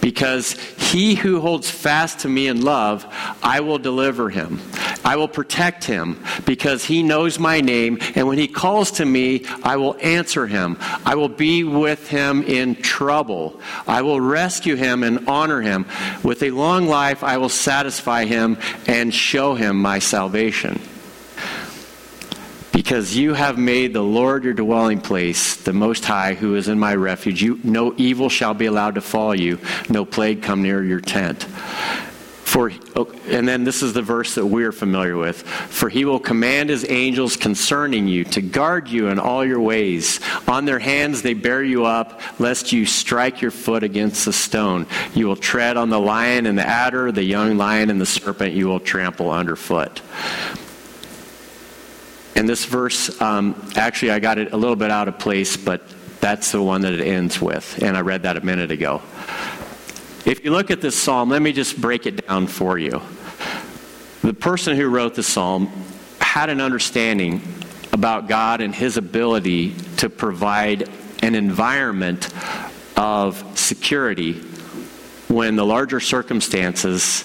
Because 0.00 0.52
he 0.78 1.14
who 1.14 1.40
holds 1.40 1.70
fast 1.70 2.20
to 2.20 2.28
me 2.28 2.48
in 2.48 2.62
love, 2.62 3.06
I 3.42 3.60
will 3.60 3.78
deliver 3.78 4.30
him. 4.30 4.60
I 5.04 5.16
will 5.16 5.28
protect 5.28 5.84
him 5.84 6.22
because 6.46 6.84
he 6.84 7.02
knows 7.02 7.38
my 7.38 7.60
name. 7.60 7.98
And 8.14 8.26
when 8.26 8.38
he 8.38 8.48
calls 8.48 8.92
to 8.92 9.04
me, 9.04 9.44
I 9.62 9.76
will 9.76 9.96
answer 10.00 10.46
him. 10.46 10.78
I 11.04 11.14
will 11.14 11.28
be 11.28 11.62
with 11.62 12.08
him 12.08 12.42
in 12.42 12.76
trouble. 12.76 13.60
I 13.86 14.02
will 14.02 14.20
rescue 14.20 14.76
him 14.76 15.02
and 15.02 15.28
honor 15.28 15.60
him. 15.60 15.86
With 16.22 16.42
a 16.42 16.50
long 16.50 16.86
life, 16.86 17.22
I 17.22 17.36
will 17.36 17.50
satisfy 17.50 18.24
him 18.24 18.56
and 18.86 19.14
show 19.14 19.54
him 19.54 19.80
my 19.80 19.98
salvation 19.98 20.80
because 22.74 23.16
you 23.16 23.34
have 23.34 23.56
made 23.56 23.92
the 23.92 24.02
Lord 24.02 24.42
your 24.42 24.52
dwelling 24.52 25.00
place, 25.00 25.54
the 25.54 25.72
Most 25.72 26.04
High, 26.04 26.34
who 26.34 26.56
is 26.56 26.66
in 26.66 26.76
my 26.76 26.96
refuge. 26.96 27.40
You, 27.40 27.60
no 27.62 27.94
evil 27.96 28.28
shall 28.28 28.52
be 28.52 28.66
allowed 28.66 28.96
to 28.96 29.00
fall 29.00 29.32
you, 29.32 29.60
no 29.88 30.04
plague 30.04 30.42
come 30.42 30.60
near 30.60 30.82
your 30.82 31.00
tent. 31.00 31.44
For, 31.44 32.72
oh, 32.96 33.12
and 33.28 33.46
then 33.46 33.62
this 33.62 33.82
is 33.82 33.92
the 33.92 34.02
verse 34.02 34.34
that 34.34 34.46
we're 34.46 34.72
familiar 34.72 35.16
with. 35.16 35.42
For 35.42 35.88
he 35.88 36.04
will 36.04 36.18
command 36.18 36.68
his 36.68 36.88
angels 36.88 37.36
concerning 37.36 38.08
you 38.08 38.24
to 38.24 38.42
guard 38.42 38.88
you 38.88 39.06
in 39.06 39.20
all 39.20 39.44
your 39.44 39.60
ways. 39.60 40.18
On 40.48 40.64
their 40.64 40.80
hands 40.80 41.22
they 41.22 41.34
bear 41.34 41.62
you 41.62 41.84
up, 41.84 42.20
lest 42.40 42.72
you 42.72 42.86
strike 42.86 43.40
your 43.40 43.50
foot 43.52 43.84
against 43.84 44.24
the 44.24 44.32
stone. 44.32 44.86
You 45.14 45.28
will 45.28 45.36
tread 45.36 45.76
on 45.76 45.90
the 45.90 46.00
lion 46.00 46.46
and 46.46 46.58
the 46.58 46.66
adder, 46.66 47.12
the 47.12 47.24
young 47.24 47.56
lion 47.56 47.88
and 47.88 48.00
the 48.00 48.06
serpent 48.06 48.54
you 48.54 48.66
will 48.66 48.80
trample 48.80 49.30
underfoot. 49.30 50.00
And 52.34 52.48
this 52.48 52.64
verse, 52.64 53.20
um, 53.20 53.70
actually, 53.76 54.10
I 54.10 54.18
got 54.18 54.38
it 54.38 54.52
a 54.52 54.56
little 54.56 54.76
bit 54.76 54.90
out 54.90 55.08
of 55.08 55.18
place, 55.18 55.56
but 55.56 55.82
that's 56.20 56.52
the 56.52 56.62
one 56.62 56.80
that 56.82 56.92
it 56.92 57.06
ends 57.06 57.40
with. 57.40 57.82
And 57.82 57.96
I 57.96 58.00
read 58.00 58.22
that 58.22 58.36
a 58.36 58.40
minute 58.40 58.70
ago. 58.70 59.02
If 60.24 60.42
you 60.42 60.50
look 60.50 60.70
at 60.70 60.80
this 60.80 61.00
psalm, 61.00 61.28
let 61.28 61.42
me 61.42 61.52
just 61.52 61.80
break 61.80 62.06
it 62.06 62.26
down 62.26 62.46
for 62.46 62.78
you. 62.78 63.02
The 64.22 64.32
person 64.32 64.76
who 64.76 64.88
wrote 64.88 65.14
the 65.14 65.22
psalm 65.22 65.70
had 66.18 66.48
an 66.48 66.60
understanding 66.60 67.42
about 67.92 68.26
God 68.26 68.60
and 68.60 68.74
his 68.74 68.96
ability 68.96 69.74
to 69.98 70.08
provide 70.08 70.88
an 71.22 71.34
environment 71.34 72.30
of 72.96 73.58
security 73.58 74.32
when 75.28 75.56
the 75.56 75.64
larger 75.64 76.00
circumstances 76.00 77.24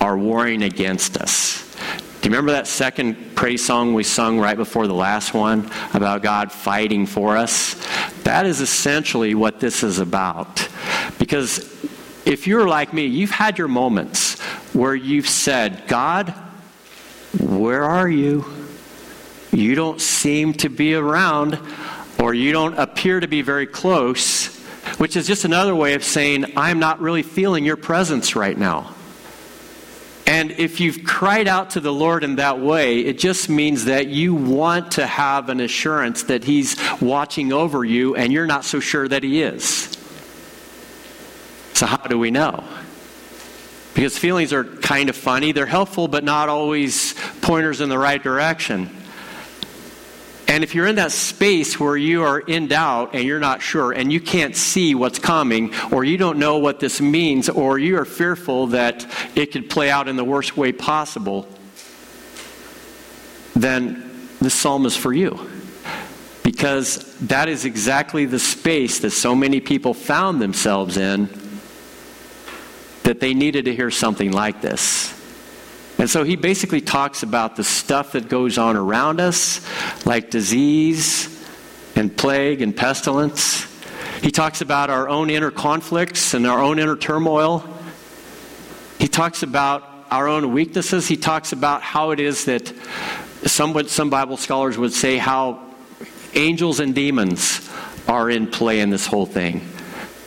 are 0.00 0.16
warring 0.16 0.62
against 0.62 1.16
us. 1.16 1.65
Do 2.26 2.30
you 2.30 2.34
remember 2.34 2.54
that 2.54 2.66
second 2.66 3.36
praise 3.36 3.64
song 3.64 3.94
we 3.94 4.02
sung 4.02 4.40
right 4.40 4.56
before 4.56 4.88
the 4.88 4.94
last 4.94 5.32
one 5.32 5.70
about 5.94 6.24
God 6.24 6.50
fighting 6.50 7.06
for 7.06 7.36
us? 7.36 7.74
That 8.24 8.46
is 8.46 8.60
essentially 8.60 9.36
what 9.36 9.60
this 9.60 9.84
is 9.84 10.00
about. 10.00 10.68
Because 11.20 11.58
if 12.24 12.48
you're 12.48 12.66
like 12.66 12.92
me, 12.92 13.06
you've 13.06 13.30
had 13.30 13.58
your 13.58 13.68
moments 13.68 14.40
where 14.72 14.92
you've 14.92 15.28
said, 15.28 15.84
God, 15.86 16.30
where 17.38 17.84
are 17.84 18.08
you? 18.08 18.44
You 19.52 19.76
don't 19.76 20.00
seem 20.00 20.52
to 20.54 20.68
be 20.68 20.96
around, 20.96 21.60
or 22.18 22.34
you 22.34 22.50
don't 22.50 22.76
appear 22.76 23.20
to 23.20 23.28
be 23.28 23.42
very 23.42 23.68
close, 23.68 24.48
which 24.98 25.14
is 25.14 25.28
just 25.28 25.44
another 25.44 25.76
way 25.76 25.94
of 25.94 26.02
saying, 26.02 26.54
I'm 26.56 26.80
not 26.80 27.00
really 27.00 27.22
feeling 27.22 27.64
your 27.64 27.76
presence 27.76 28.34
right 28.34 28.58
now. 28.58 28.96
And 30.26 30.50
if 30.52 30.80
you've 30.80 31.04
cried 31.04 31.46
out 31.46 31.70
to 31.70 31.80
the 31.80 31.92
Lord 31.92 32.24
in 32.24 32.36
that 32.36 32.58
way, 32.58 32.98
it 32.98 33.18
just 33.18 33.48
means 33.48 33.84
that 33.84 34.08
you 34.08 34.34
want 34.34 34.92
to 34.92 35.06
have 35.06 35.48
an 35.48 35.60
assurance 35.60 36.24
that 36.24 36.42
He's 36.42 36.76
watching 37.00 37.52
over 37.52 37.84
you 37.84 38.16
and 38.16 38.32
you're 38.32 38.46
not 38.46 38.64
so 38.64 38.80
sure 38.80 39.06
that 39.06 39.22
He 39.22 39.40
is. 39.40 39.96
So, 41.74 41.86
how 41.86 42.08
do 42.08 42.18
we 42.18 42.30
know? 42.30 42.64
Because 43.94 44.18
feelings 44.18 44.52
are 44.52 44.64
kind 44.64 45.08
of 45.08 45.16
funny. 45.16 45.52
They're 45.52 45.64
helpful, 45.64 46.08
but 46.08 46.24
not 46.24 46.48
always 46.48 47.14
pointers 47.40 47.80
in 47.80 47.88
the 47.88 47.98
right 47.98 48.22
direction. 48.22 48.90
And 50.56 50.64
if 50.64 50.74
you're 50.74 50.86
in 50.86 50.96
that 50.96 51.12
space 51.12 51.78
where 51.78 51.98
you 51.98 52.22
are 52.22 52.40
in 52.40 52.66
doubt 52.66 53.10
and 53.12 53.24
you're 53.24 53.38
not 53.38 53.60
sure 53.60 53.92
and 53.92 54.10
you 54.10 54.22
can't 54.22 54.56
see 54.56 54.94
what's 54.94 55.18
coming 55.18 55.74
or 55.92 56.02
you 56.02 56.16
don't 56.16 56.38
know 56.38 56.56
what 56.56 56.80
this 56.80 56.98
means 56.98 57.50
or 57.50 57.78
you 57.78 57.98
are 57.98 58.06
fearful 58.06 58.68
that 58.68 59.06
it 59.34 59.52
could 59.52 59.68
play 59.68 59.90
out 59.90 60.08
in 60.08 60.16
the 60.16 60.24
worst 60.24 60.56
way 60.56 60.72
possible, 60.72 61.46
then 63.54 64.30
this 64.40 64.54
psalm 64.54 64.86
is 64.86 64.96
for 64.96 65.12
you. 65.12 65.38
Because 66.42 67.14
that 67.18 67.50
is 67.50 67.66
exactly 67.66 68.24
the 68.24 68.38
space 68.38 69.00
that 69.00 69.10
so 69.10 69.34
many 69.34 69.60
people 69.60 69.92
found 69.92 70.40
themselves 70.40 70.96
in 70.96 71.28
that 73.02 73.20
they 73.20 73.34
needed 73.34 73.66
to 73.66 73.74
hear 73.74 73.90
something 73.90 74.32
like 74.32 74.62
this. 74.62 75.15
And 75.98 76.10
so 76.10 76.24
he 76.24 76.36
basically 76.36 76.80
talks 76.80 77.22
about 77.22 77.56
the 77.56 77.64
stuff 77.64 78.12
that 78.12 78.28
goes 78.28 78.58
on 78.58 78.76
around 78.76 79.20
us, 79.20 79.60
like 80.04 80.30
disease 80.30 81.32
and 81.94 82.14
plague 82.14 82.60
and 82.60 82.76
pestilence. 82.76 83.66
He 84.20 84.30
talks 84.30 84.60
about 84.60 84.90
our 84.90 85.08
own 85.08 85.30
inner 85.30 85.50
conflicts 85.50 86.34
and 86.34 86.46
our 86.46 86.62
own 86.62 86.78
inner 86.78 86.96
turmoil. 86.96 87.64
He 88.98 89.08
talks 89.08 89.42
about 89.42 89.88
our 90.10 90.28
own 90.28 90.52
weaknesses. 90.52 91.08
He 91.08 91.16
talks 91.16 91.52
about 91.52 91.82
how 91.82 92.10
it 92.10 92.20
is 92.20 92.44
that 92.44 92.72
some, 93.44 93.88
some 93.88 94.10
Bible 94.10 94.36
scholars 94.36 94.76
would 94.76 94.92
say 94.92 95.16
how 95.16 95.62
angels 96.34 96.80
and 96.80 96.94
demons 96.94 97.68
are 98.06 98.30
in 98.30 98.46
play 98.46 98.80
in 98.80 98.90
this 98.90 99.06
whole 99.06 99.26
thing. 99.26 99.66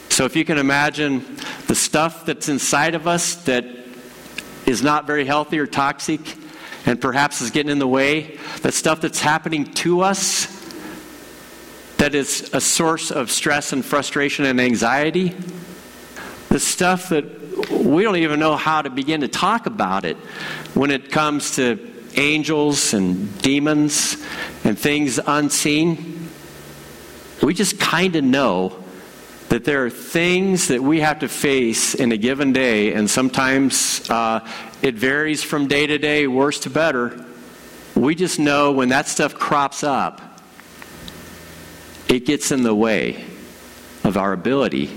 So 0.10 0.25
if 0.25 0.36
you 0.36 0.43
can 0.43 0.58
imagine 0.58 1.38
the 1.67 1.75
stuff 1.75 2.25
that's 2.25 2.49
inside 2.49 2.95
of 2.95 3.08
us 3.08 3.36
that 3.45 3.65
is 4.65 4.82
not 4.82 5.08
very 5.08 5.26
healthy 5.26 5.60
or 5.60 5.67
toxic 5.67 6.19
and 6.86 7.00
perhaps 7.00 7.41
is 7.41 7.52
getting 7.52 7.72
in 7.72 7.80
the 7.80 7.88
way, 7.88 8.38
that 8.62 8.74
stuff 8.74 9.02
that's 9.02 9.19
happening 9.19 9.65
to 9.74 10.02
us 10.02 10.56
that 11.98 12.15
is 12.15 12.50
a 12.54 12.62
source 12.62 13.12
of 13.12 13.30
stress 13.30 13.74
and 13.74 13.84
frustration 13.84 14.45
and 14.45 14.60
anxiety, 14.62 15.36
the 16.48 16.60
stuff 16.60 17.10
that 17.10 17.26
we 17.69 18.04
don't 18.04 18.15
even 18.15 18.39
know 18.39 18.56
how 18.56 18.82
to 18.82 18.89
begin 18.89 19.22
to 19.22 19.28
talk 19.28 19.65
about 19.65 20.06
it 20.06 20.15
when 20.74 20.91
it 20.91 21.12
comes 21.12 21.58
to 21.58 21.78
angels 22.15 22.93
and 22.93 23.41
demons 23.41 24.17
and 24.63 24.80
things 24.80 25.19
unseen. 25.28 26.30
We 27.43 27.54
just 27.54 27.80
kind 27.80 28.15
of 28.15 28.24
know 28.24 28.84
that 29.49 29.65
there 29.65 29.83
are 29.85 29.89
things 29.89 30.67
that 30.67 30.81
we 30.81 30.99
have 30.99 31.19
to 31.19 31.27
face 31.27 31.95
in 31.95 32.12
a 32.12 32.17
given 32.17 32.53
day, 32.53 32.93
and 32.93 33.09
sometimes 33.09 34.07
uh, 34.09 34.47
it 34.81 34.95
varies 34.95 35.43
from 35.43 35.67
day 35.67 35.88
to 35.88 35.97
day, 35.97 36.27
worse 36.27 36.59
to 36.62 36.69
better. 36.69 37.25
We 37.95 38.13
just 38.13 38.39
know 38.39 38.71
when 38.71 38.89
that 38.89 39.07
stuff 39.07 39.35
crops 39.35 39.83
up, 39.83 40.21
it 42.07 42.25
gets 42.25 42.51
in 42.51 42.63
the 42.63 42.75
way 42.75 43.25
of 44.03 44.17
our 44.17 44.33
ability 44.33 44.89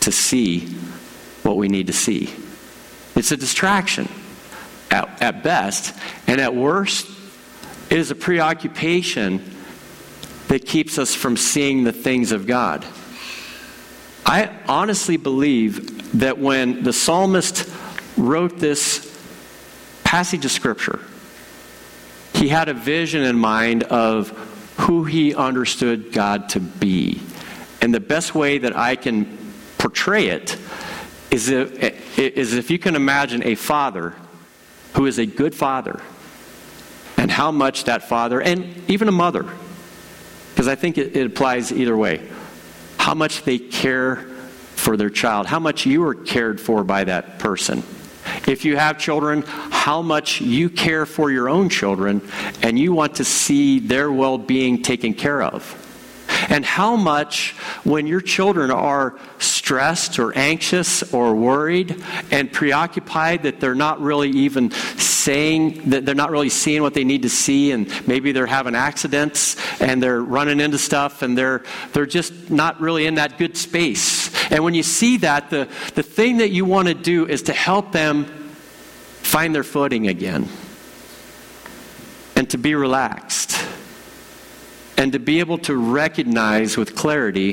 to 0.00 0.12
see 0.12 0.66
what 1.42 1.56
we 1.56 1.68
need 1.68 1.86
to 1.86 1.92
see. 1.92 2.32
It's 3.14 3.32
a 3.32 3.36
distraction 3.36 4.08
at, 4.90 5.22
at 5.22 5.42
best, 5.42 5.94
and 6.26 6.40
at 6.40 6.54
worst, 6.54 7.08
it 7.90 7.98
is 7.98 8.10
a 8.10 8.14
preoccupation 8.14 9.42
that 10.48 10.66
keeps 10.66 10.98
us 10.98 11.14
from 11.14 11.38
seeing 11.38 11.84
the 11.84 11.92
things 11.92 12.32
of 12.32 12.46
God. 12.46 12.84
I 14.26 14.50
honestly 14.66 15.16
believe 15.16 16.18
that 16.18 16.36
when 16.38 16.82
the 16.82 16.92
psalmist 16.92 17.70
wrote 18.16 18.58
this 18.58 19.04
passage 20.02 20.44
of 20.44 20.50
Scripture, 20.50 20.98
he 22.34 22.48
had 22.48 22.68
a 22.68 22.74
vision 22.74 23.22
in 23.22 23.38
mind 23.38 23.84
of 23.84 24.30
who 24.78 25.04
he 25.04 25.32
understood 25.32 26.12
God 26.12 26.48
to 26.50 26.60
be. 26.60 27.22
And 27.80 27.94
the 27.94 28.00
best 28.00 28.34
way 28.34 28.58
that 28.58 28.76
I 28.76 28.96
can 28.96 29.38
portray 29.78 30.26
it 30.26 30.58
is 31.30 31.48
if, 31.48 32.18
is 32.18 32.52
if 32.54 32.68
you 32.68 32.80
can 32.80 32.96
imagine 32.96 33.44
a 33.44 33.54
father 33.54 34.14
who 34.94 35.06
is 35.06 35.18
a 35.18 35.26
good 35.26 35.54
father 35.54 36.00
and 37.16 37.30
how 37.30 37.52
much 37.52 37.84
that 37.84 38.08
father, 38.08 38.40
and 38.40 38.82
even 38.90 39.06
a 39.06 39.12
mother, 39.12 39.46
because 40.50 40.66
I 40.66 40.74
think 40.74 40.98
it, 40.98 41.16
it 41.16 41.26
applies 41.26 41.70
either 41.70 41.96
way, 41.96 42.28
how 43.06 43.14
much 43.14 43.42
they 43.44 43.56
care 43.56 44.16
for 44.74 44.96
their 44.96 45.10
child, 45.10 45.46
how 45.46 45.60
much 45.60 45.86
you 45.86 46.02
are 46.02 46.12
cared 46.12 46.60
for 46.60 46.82
by 46.82 47.04
that 47.04 47.38
person. 47.38 47.78
If 48.48 48.64
you 48.64 48.76
have 48.76 48.98
children, 48.98 49.42
how 49.46 50.02
much 50.02 50.40
you 50.40 50.68
care 50.68 51.06
for 51.06 51.30
your 51.30 51.48
own 51.48 51.68
children 51.68 52.20
and 52.62 52.76
you 52.76 52.92
want 52.92 53.14
to 53.14 53.24
see 53.24 53.78
their 53.78 54.10
well 54.10 54.38
being 54.38 54.82
taken 54.82 55.14
care 55.14 55.40
of. 55.40 55.85
And 56.48 56.64
how 56.64 56.96
much, 56.96 57.52
when 57.84 58.06
your 58.06 58.20
children 58.20 58.70
are 58.70 59.18
stressed 59.38 60.18
or 60.18 60.36
anxious 60.36 61.12
or 61.12 61.34
worried 61.34 62.02
and 62.30 62.52
preoccupied, 62.52 63.42
that 63.44 63.60
they're 63.60 63.74
not 63.74 64.00
really 64.00 64.30
even 64.30 64.70
saying, 64.70 65.90
that 65.90 66.06
they're 66.06 66.14
not 66.14 66.30
really 66.30 66.48
seeing 66.48 66.82
what 66.82 66.94
they 66.94 67.04
need 67.04 67.22
to 67.22 67.28
see, 67.28 67.72
and 67.72 67.90
maybe 68.06 68.32
they're 68.32 68.46
having 68.46 68.74
accidents 68.74 69.56
and 69.80 70.02
they're 70.02 70.22
running 70.22 70.60
into 70.60 70.78
stuff 70.78 71.22
and 71.22 71.36
they're, 71.36 71.62
they're 71.92 72.06
just 72.06 72.50
not 72.50 72.80
really 72.80 73.06
in 73.06 73.16
that 73.16 73.38
good 73.38 73.56
space. 73.56 74.26
And 74.52 74.62
when 74.62 74.74
you 74.74 74.82
see 74.82 75.18
that, 75.18 75.50
the, 75.50 75.68
the 75.94 76.02
thing 76.02 76.38
that 76.38 76.50
you 76.50 76.64
want 76.64 76.88
to 76.88 76.94
do 76.94 77.26
is 77.26 77.42
to 77.42 77.52
help 77.52 77.92
them 77.92 78.24
find 78.24 79.54
their 79.54 79.64
footing 79.64 80.06
again 80.06 80.48
and 82.36 82.48
to 82.50 82.58
be 82.58 82.74
relaxed 82.74 83.45
and 84.96 85.12
to 85.12 85.18
be 85.18 85.40
able 85.40 85.58
to 85.58 85.76
recognize 85.76 86.76
with 86.76 86.96
clarity 86.96 87.52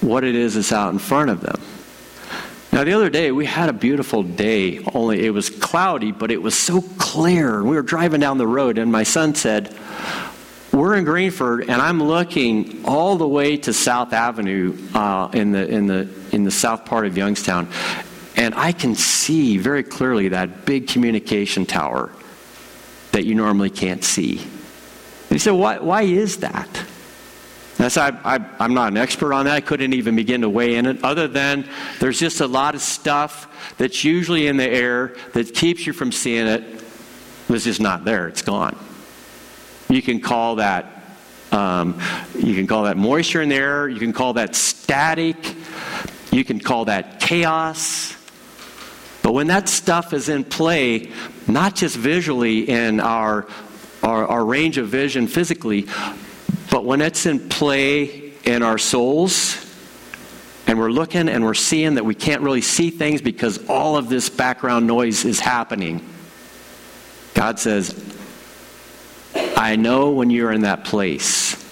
what 0.00 0.24
it 0.24 0.34
is 0.34 0.54
that's 0.54 0.72
out 0.72 0.92
in 0.92 0.98
front 0.98 1.30
of 1.30 1.40
them. 1.40 1.60
Now, 2.72 2.84
the 2.84 2.92
other 2.92 3.08
day, 3.08 3.32
we 3.32 3.46
had 3.46 3.70
a 3.70 3.72
beautiful 3.72 4.22
day, 4.22 4.80
only 4.92 5.24
it 5.24 5.30
was 5.30 5.48
cloudy, 5.48 6.12
but 6.12 6.30
it 6.30 6.42
was 6.42 6.54
so 6.54 6.82
clear. 6.98 7.62
We 7.62 7.74
were 7.74 7.82
driving 7.82 8.20
down 8.20 8.36
the 8.36 8.46
road, 8.46 8.76
and 8.76 8.92
my 8.92 9.02
son 9.02 9.34
said, 9.34 9.74
We're 10.72 10.96
in 10.96 11.04
Greenford, 11.04 11.62
and 11.62 11.80
I'm 11.80 12.02
looking 12.02 12.84
all 12.84 13.16
the 13.16 13.26
way 13.26 13.56
to 13.58 13.72
South 13.72 14.12
Avenue 14.12 14.76
uh, 14.94 15.30
in, 15.32 15.52
the, 15.52 15.66
in, 15.66 15.86
the, 15.86 16.08
in 16.32 16.44
the 16.44 16.50
south 16.50 16.84
part 16.84 17.06
of 17.06 17.16
Youngstown, 17.16 17.68
and 18.36 18.54
I 18.54 18.72
can 18.72 18.94
see 18.94 19.56
very 19.56 19.82
clearly 19.82 20.28
that 20.28 20.66
big 20.66 20.88
communication 20.88 21.64
tower 21.64 22.10
that 23.12 23.24
you 23.24 23.34
normally 23.34 23.70
can't 23.70 24.04
see. 24.04 24.46
He 25.28 25.38
said, 25.38 25.52
why, 25.52 25.78
why 25.78 26.02
is 26.02 26.38
that? 26.38 26.68
I 27.78 27.88
said, 27.88 28.18
I, 28.24 28.36
I, 28.36 28.50
I'm 28.58 28.74
not 28.74 28.92
an 28.92 28.96
expert 28.96 29.32
on 29.34 29.44
that. 29.44 29.54
I 29.54 29.60
couldn't 29.60 29.92
even 29.92 30.16
begin 30.16 30.40
to 30.40 30.48
weigh 30.48 30.76
in 30.76 30.86
it, 30.86 31.04
other 31.04 31.28
than 31.28 31.68
there's 32.00 32.18
just 32.18 32.40
a 32.40 32.46
lot 32.46 32.74
of 32.74 32.80
stuff 32.80 33.74
that's 33.76 34.02
usually 34.02 34.46
in 34.46 34.56
the 34.56 34.68
air 34.68 35.14
that 35.34 35.54
keeps 35.54 35.86
you 35.86 35.92
from 35.92 36.10
seeing 36.10 36.46
it. 36.46 36.62
It's 37.48 37.64
just 37.64 37.80
not 37.80 38.04
there. 38.04 38.28
It's 38.28 38.42
gone. 38.42 38.76
You 39.88 40.02
can 40.02 40.20
call 40.20 40.56
that 40.56 40.96
um, 41.52 42.00
you 42.34 42.54
can 42.54 42.66
call 42.66 42.84
that 42.84 42.96
moisture 42.96 43.40
in 43.40 43.48
the 43.48 43.54
air. 43.54 43.88
You 43.88 43.98
can 43.98 44.12
call 44.12 44.34
that 44.34 44.54
static. 44.56 45.36
You 46.32 46.44
can 46.44 46.58
call 46.58 46.86
that 46.86 47.20
chaos. 47.20 48.14
But 49.22 49.32
when 49.32 49.46
that 49.48 49.68
stuff 49.68 50.12
is 50.12 50.28
in 50.28 50.44
play, 50.44 51.10
not 51.46 51.74
just 51.74 51.96
visually 51.96 52.68
in 52.68 53.00
our 53.00 53.46
our, 54.06 54.24
our 54.28 54.44
range 54.44 54.78
of 54.78 54.86
vision 54.86 55.26
physically, 55.26 55.86
but 56.70 56.84
when 56.84 57.00
it's 57.00 57.26
in 57.26 57.48
play 57.48 58.32
in 58.44 58.62
our 58.62 58.78
souls, 58.78 59.62
and 60.68 60.78
we're 60.78 60.90
looking 60.90 61.28
and 61.28 61.44
we're 61.44 61.54
seeing 61.54 61.94
that 61.94 62.04
we 62.04 62.14
can't 62.14 62.40
really 62.42 62.60
see 62.60 62.90
things 62.90 63.20
because 63.20 63.68
all 63.68 63.96
of 63.96 64.08
this 64.08 64.30
background 64.30 64.86
noise 64.86 65.24
is 65.24 65.40
happening, 65.40 66.08
God 67.34 67.58
says, 67.58 68.00
I 69.56 69.74
know 69.74 70.10
when 70.10 70.30
you're 70.30 70.52
in 70.52 70.62
that 70.62 70.84
place. 70.84 71.62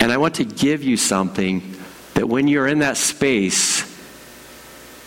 And 0.00 0.10
I 0.10 0.16
want 0.16 0.36
to 0.36 0.44
give 0.44 0.82
you 0.82 0.96
something 0.96 1.76
that 2.14 2.28
when 2.28 2.48
you're 2.48 2.66
in 2.66 2.80
that 2.80 2.96
space 2.96 3.82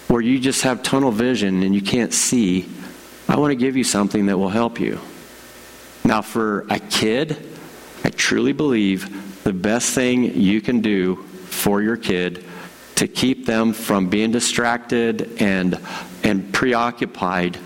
where 0.07 0.21
you 0.21 0.39
just 0.39 0.61
have 0.61 0.83
tunnel 0.83 1.11
vision 1.11 1.63
and 1.63 1.75
you 1.75 1.81
can't 1.81 2.13
see, 2.13 2.69
I 3.27 3.37
want 3.37 3.51
to 3.51 3.55
give 3.55 3.75
you 3.75 3.83
something 3.83 4.27
that 4.27 4.37
will 4.37 4.49
help 4.49 4.79
you. 4.79 4.99
Now, 6.05 6.21
for 6.21 6.65
a 6.69 6.79
kid, 6.79 7.37
I 8.03 8.09
truly 8.09 8.51
believe 8.51 9.43
the 9.43 9.53
best 9.53 9.93
thing 9.93 10.39
you 10.39 10.59
can 10.61 10.81
do 10.81 11.15
for 11.45 11.81
your 11.81 11.95
kid 11.95 12.43
to 12.95 13.07
keep 13.07 13.45
them 13.45 13.73
from 13.73 14.09
being 14.09 14.31
distracted 14.31 15.41
and, 15.41 15.79
and 16.23 16.53
preoccupied 16.53 17.57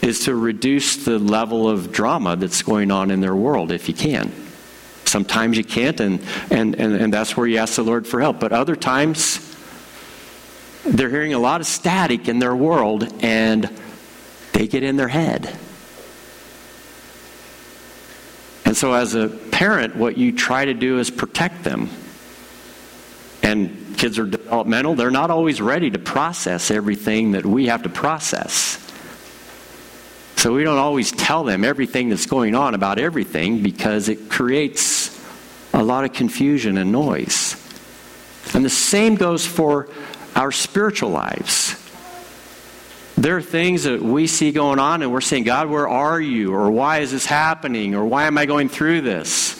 is 0.00 0.24
to 0.24 0.34
reduce 0.34 1.04
the 1.04 1.18
level 1.18 1.68
of 1.68 1.92
drama 1.92 2.36
that's 2.36 2.62
going 2.62 2.90
on 2.90 3.10
in 3.10 3.20
their 3.20 3.36
world 3.36 3.70
if 3.70 3.88
you 3.88 3.94
can. 3.94 4.32
Sometimes 5.04 5.58
you 5.58 5.64
can't, 5.64 6.00
and, 6.00 6.20
and, 6.50 6.74
and, 6.74 6.94
and 6.94 7.12
that's 7.12 7.36
where 7.36 7.46
you 7.46 7.58
ask 7.58 7.76
the 7.76 7.82
Lord 7.82 8.06
for 8.06 8.20
help. 8.20 8.40
But 8.40 8.52
other 8.52 8.74
times, 8.74 9.54
they're 10.84 11.10
hearing 11.10 11.34
a 11.34 11.38
lot 11.38 11.60
of 11.60 11.66
static 11.66 12.28
in 12.28 12.38
their 12.38 12.56
world, 12.56 13.12
and 13.22 13.70
they 14.54 14.66
get 14.66 14.82
in 14.82 14.96
their 14.96 15.08
head. 15.08 15.54
And 18.72 18.76
so, 18.78 18.94
as 18.94 19.14
a 19.14 19.28
parent, 19.28 19.96
what 19.96 20.16
you 20.16 20.32
try 20.32 20.64
to 20.64 20.72
do 20.72 20.98
is 20.98 21.10
protect 21.10 21.62
them. 21.62 21.90
And 23.42 23.98
kids 23.98 24.18
are 24.18 24.24
developmental, 24.24 24.94
they're 24.94 25.10
not 25.10 25.30
always 25.30 25.60
ready 25.60 25.90
to 25.90 25.98
process 25.98 26.70
everything 26.70 27.32
that 27.32 27.44
we 27.44 27.66
have 27.66 27.82
to 27.82 27.90
process. 27.90 28.78
So 30.36 30.54
we 30.54 30.64
don't 30.64 30.78
always 30.78 31.12
tell 31.12 31.44
them 31.44 31.64
everything 31.64 32.08
that's 32.08 32.24
going 32.24 32.54
on 32.54 32.72
about 32.72 32.98
everything 32.98 33.62
because 33.62 34.08
it 34.08 34.30
creates 34.30 35.22
a 35.74 35.82
lot 35.82 36.06
of 36.06 36.14
confusion 36.14 36.78
and 36.78 36.90
noise. 36.90 37.56
And 38.54 38.64
the 38.64 38.70
same 38.70 39.16
goes 39.16 39.44
for 39.44 39.90
our 40.34 40.50
spiritual 40.50 41.10
lives. 41.10 41.76
There 43.22 43.36
are 43.36 43.42
things 43.42 43.84
that 43.84 44.02
we 44.02 44.26
see 44.26 44.50
going 44.50 44.80
on, 44.80 45.00
and 45.00 45.12
we're 45.12 45.20
saying, 45.20 45.44
God, 45.44 45.70
where 45.70 45.88
are 45.88 46.20
you? 46.20 46.52
Or 46.52 46.72
why 46.72 46.98
is 46.98 47.12
this 47.12 47.24
happening? 47.24 47.94
Or 47.94 48.04
why 48.04 48.24
am 48.24 48.36
I 48.36 48.46
going 48.46 48.68
through 48.68 49.02
this? 49.02 49.54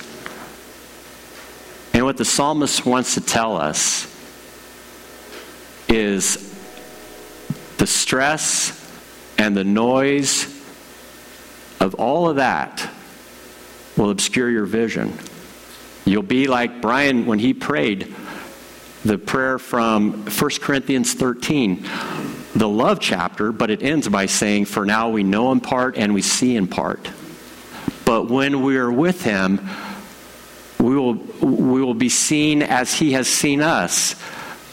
And 1.94 2.04
what 2.04 2.16
the 2.16 2.24
psalmist 2.24 2.84
wants 2.84 3.14
to 3.14 3.20
tell 3.20 3.56
us 3.56 4.12
is 5.88 6.52
the 7.78 7.86
stress 7.86 8.76
and 9.38 9.56
the 9.56 9.62
noise 9.62 10.46
of 11.78 11.94
all 11.94 12.28
of 12.28 12.36
that 12.36 12.90
will 13.96 14.10
obscure 14.10 14.50
your 14.50 14.66
vision. 14.66 15.16
You'll 16.04 16.24
be 16.24 16.48
like 16.48 16.80
Brian 16.80 17.26
when 17.26 17.38
he 17.38 17.54
prayed 17.54 18.12
the 19.04 19.18
prayer 19.18 19.60
from 19.60 20.24
1 20.24 20.50
Corinthians 20.60 21.14
13, 21.14 21.88
the 22.54 22.68
love 22.68 23.00
chapter, 23.00 23.52
but 23.52 23.70
it 23.70 23.82
ends 23.82 24.08
by 24.08 24.26
saying, 24.26 24.66
For 24.66 24.84
now 24.84 25.08
we 25.08 25.22
know 25.22 25.52
in 25.52 25.60
part 25.60 25.96
and 25.96 26.14
we 26.14 26.22
see 26.22 26.56
in 26.56 26.68
part. 26.68 27.10
But 28.04 28.28
when 28.28 28.62
we 28.62 28.76
are 28.76 28.92
with 28.92 29.22
him, 29.22 29.68
we 30.78 30.96
will, 30.96 31.14
we 31.14 31.82
will 31.82 31.94
be 31.94 32.08
seen 32.08 32.62
as 32.62 32.92
he 32.92 33.12
has 33.12 33.28
seen 33.28 33.60
us. 33.62 34.16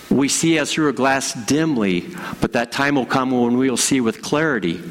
We 0.10 0.28
see 0.28 0.58
as 0.58 0.74
through 0.74 0.90
a 0.90 0.94
glass 0.94 1.34
dimly, 1.46 2.16
but 2.42 2.54
that 2.54 2.72
time 2.72 2.96
will 2.96 3.06
come 3.06 3.30
when 3.30 3.58
we 3.58 3.70
will 3.70 3.78
see 3.78 4.02
with 4.02 4.24
clarity. 4.24 4.82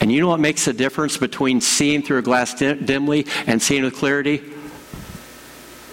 And 0.00 0.10
you 0.10 0.20
know 0.20 0.28
what 0.28 0.40
makes 0.40 0.66
a 0.66 0.72
difference 0.72 1.16
between 1.16 1.60
seeing 1.60 2.02
through 2.02 2.18
a 2.18 2.22
glass 2.22 2.54
dim- 2.54 2.84
dimly 2.84 3.26
and 3.46 3.62
seeing 3.62 3.84
with 3.84 3.94
clarity? 3.94 4.42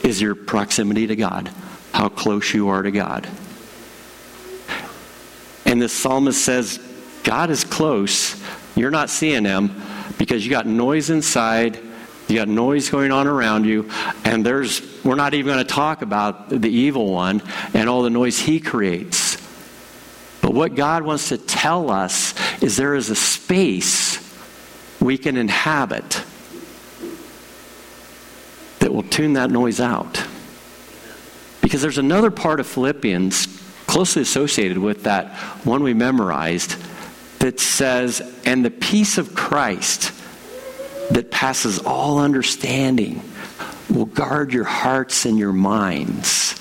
Is 0.04 0.20
your 0.20 0.34
proximity 0.34 1.06
to 1.08 1.16
God, 1.16 1.52
how 1.94 2.10
close 2.10 2.56
you 2.56 2.70
are 2.70 2.82
to 2.82 2.90
God. 2.90 3.30
And 5.72 5.82
the 5.82 5.90
psalmist 5.90 6.44
says, 6.44 6.80
God 7.24 7.50
is 7.50 7.64
close. 7.64 8.40
You're 8.76 8.92
not 8.92 9.10
seeing 9.10 9.46
him 9.46 9.72
because 10.18 10.46
you 10.46 10.52
got 10.52 10.68
noise 10.68 11.10
inside 11.10 11.80
you 12.32 12.38
got 12.38 12.48
noise 12.48 12.90
going 12.90 13.12
on 13.12 13.28
around 13.28 13.66
you, 13.66 13.90
and 14.24 14.46
there's 14.46 14.82
we're 15.04 15.16
not 15.16 15.34
even 15.34 15.54
going 15.54 15.66
to 15.66 15.74
talk 15.74 16.02
about 16.02 16.48
the 16.50 16.70
evil 16.70 17.12
one 17.12 17.42
and 17.74 17.90
all 17.90 18.04
the 18.04 18.10
noise 18.10 18.40
he 18.40 18.62
creates. 18.62 19.36
But 20.42 20.54
what 20.54 20.76
God 20.76 21.04
wants 21.04 21.28
to 21.30 21.38
tell 21.38 21.92
us 21.92 22.34
is 22.62 22.78
there 22.78 22.96
is 22.96 23.10
a 23.10 23.16
space 23.16 24.18
we 25.02 25.18
can 25.18 25.36
inhabit 25.36 26.24
that 28.80 28.94
will 28.94 29.04
tune 29.04 29.34
that 29.34 29.52
noise 29.52 29.82
out. 29.82 30.26
Because 31.62 31.82
there's 31.82 31.98
another 31.98 32.32
part 32.32 32.62
of 32.62 32.68
Philippians 32.68 33.61
closely 33.92 34.22
associated 34.22 34.78
with 34.78 35.04
that 35.04 35.34
one 35.66 35.84
we 35.84 35.94
memorized 35.94 36.82
that 37.40 37.60
says, 37.60 38.22
And 38.46 38.64
the 38.64 38.72
peace 38.72 39.18
of 39.18 39.36
Christ 39.36 40.14
that 41.10 41.30
passes 41.30 41.78
all 41.78 42.20
understanding 42.20 43.22
will 43.90 44.06
guard 44.06 44.54
your 44.54 44.64
hearts 44.64 45.26
and 45.26 45.38
your 45.38 45.52
minds. 45.52 46.56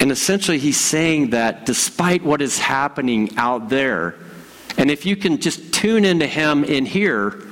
And 0.00 0.12
essentially, 0.12 0.58
he's 0.58 0.78
saying 0.78 1.30
that 1.30 1.64
despite 1.64 2.22
what 2.22 2.42
is 2.42 2.58
happening 2.58 3.30
out 3.38 3.70
there, 3.70 4.16
and 4.76 4.90
if 4.90 5.06
you 5.06 5.16
can 5.16 5.40
just 5.40 5.72
tune 5.72 6.04
into 6.04 6.26
him 6.26 6.62
in 6.62 6.84
here, 6.84 7.42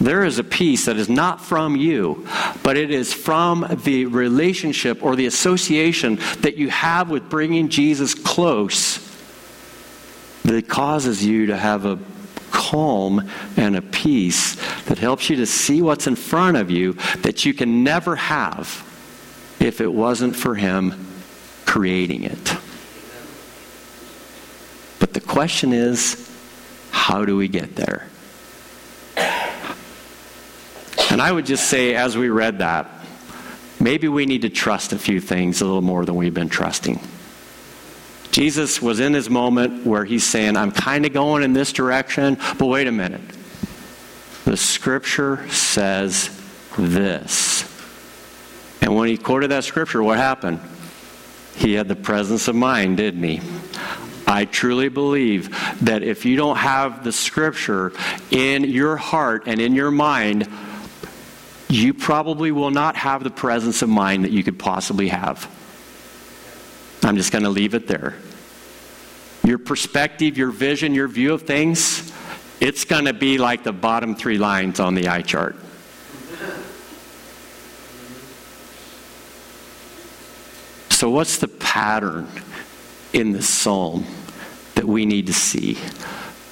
there 0.00 0.24
is 0.24 0.38
a 0.38 0.44
peace 0.44 0.86
that 0.86 0.96
is 0.96 1.08
not 1.08 1.40
from 1.40 1.74
you, 1.74 2.26
but 2.62 2.76
it 2.76 2.90
is 2.90 3.12
from 3.12 3.66
the 3.84 4.06
relationship 4.06 5.02
or 5.02 5.16
the 5.16 5.26
association 5.26 6.16
that 6.40 6.56
you 6.56 6.70
have 6.70 7.10
with 7.10 7.28
bringing 7.28 7.68
Jesus 7.68 8.14
close 8.14 9.04
that 10.44 10.68
causes 10.68 11.24
you 11.24 11.46
to 11.46 11.56
have 11.56 11.84
a 11.84 11.98
calm 12.50 13.28
and 13.56 13.76
a 13.76 13.82
peace 13.82 14.54
that 14.84 14.98
helps 14.98 15.28
you 15.28 15.36
to 15.36 15.46
see 15.46 15.82
what's 15.82 16.06
in 16.06 16.16
front 16.16 16.56
of 16.56 16.70
you 16.70 16.94
that 17.22 17.44
you 17.44 17.52
can 17.52 17.82
never 17.84 18.16
have 18.16 18.84
if 19.60 19.80
it 19.80 19.92
wasn't 19.92 20.34
for 20.34 20.54
Him 20.54 21.06
creating 21.66 22.22
it. 22.22 22.56
But 25.00 25.12
the 25.12 25.20
question 25.20 25.72
is 25.72 26.24
how 26.90 27.24
do 27.24 27.36
we 27.36 27.48
get 27.48 27.76
there? 27.76 28.06
And 31.10 31.22
I 31.22 31.32
would 31.32 31.46
just 31.46 31.68
say, 31.68 31.94
as 31.94 32.16
we 32.16 32.28
read 32.28 32.58
that, 32.58 32.86
maybe 33.80 34.08
we 34.08 34.26
need 34.26 34.42
to 34.42 34.50
trust 34.50 34.92
a 34.92 34.98
few 34.98 35.20
things 35.20 35.60
a 35.60 35.64
little 35.64 35.82
more 35.82 36.04
than 36.04 36.16
we've 36.16 36.34
been 36.34 36.48
trusting. 36.48 37.00
Jesus 38.30 38.82
was 38.82 39.00
in 39.00 39.14
his 39.14 39.30
moment 39.30 39.86
where 39.86 40.04
he's 40.04 40.24
saying, 40.24 40.56
I'm 40.56 40.70
kind 40.70 41.06
of 41.06 41.12
going 41.12 41.42
in 41.42 41.54
this 41.54 41.72
direction, 41.72 42.36
but 42.58 42.66
wait 42.66 42.86
a 42.86 42.92
minute. 42.92 43.22
The 44.44 44.56
scripture 44.56 45.48
says 45.48 46.30
this. 46.78 47.64
And 48.82 48.94
when 48.94 49.08
he 49.08 49.16
quoted 49.16 49.50
that 49.50 49.64
scripture, 49.64 50.02
what 50.02 50.18
happened? 50.18 50.60
He 51.56 51.72
had 51.72 51.88
the 51.88 51.96
presence 51.96 52.48
of 52.48 52.54
mind, 52.54 52.98
didn't 52.98 53.22
he? 53.22 53.40
I 54.26 54.44
truly 54.44 54.88
believe 54.88 55.50
that 55.84 56.02
if 56.02 56.24
you 56.24 56.36
don't 56.36 56.58
have 56.58 57.02
the 57.02 57.12
scripture 57.12 57.92
in 58.30 58.64
your 58.64 58.96
heart 58.96 59.44
and 59.46 59.60
in 59.60 59.74
your 59.74 59.90
mind, 59.90 60.46
you 61.68 61.94
probably 61.94 62.50
will 62.50 62.70
not 62.70 62.96
have 62.96 63.22
the 63.22 63.30
presence 63.30 63.82
of 63.82 63.88
mind 63.88 64.24
that 64.24 64.30
you 64.30 64.42
could 64.42 64.58
possibly 64.58 65.08
have. 65.08 65.48
I'm 67.02 67.16
just 67.16 67.30
going 67.32 67.44
to 67.44 67.50
leave 67.50 67.74
it 67.74 67.86
there 67.86 68.16
your 69.48 69.58
perspective, 69.58 70.36
your 70.36 70.50
vision, 70.50 70.94
your 70.94 71.08
view 71.08 71.32
of 71.32 71.42
things, 71.42 72.12
it's 72.60 72.84
going 72.84 73.06
to 73.06 73.14
be 73.14 73.38
like 73.38 73.64
the 73.64 73.72
bottom 73.72 74.14
three 74.14 74.36
lines 74.36 74.78
on 74.78 74.94
the 74.94 75.08
eye 75.08 75.22
chart. 75.22 75.56
So, 80.90 81.08
what's 81.08 81.38
the 81.38 81.48
pattern 81.48 82.28
in 83.12 83.32
the 83.32 83.42
psalm 83.42 84.04
that 84.74 84.84
we 84.84 85.06
need 85.06 85.28
to 85.28 85.32
see? 85.32 85.78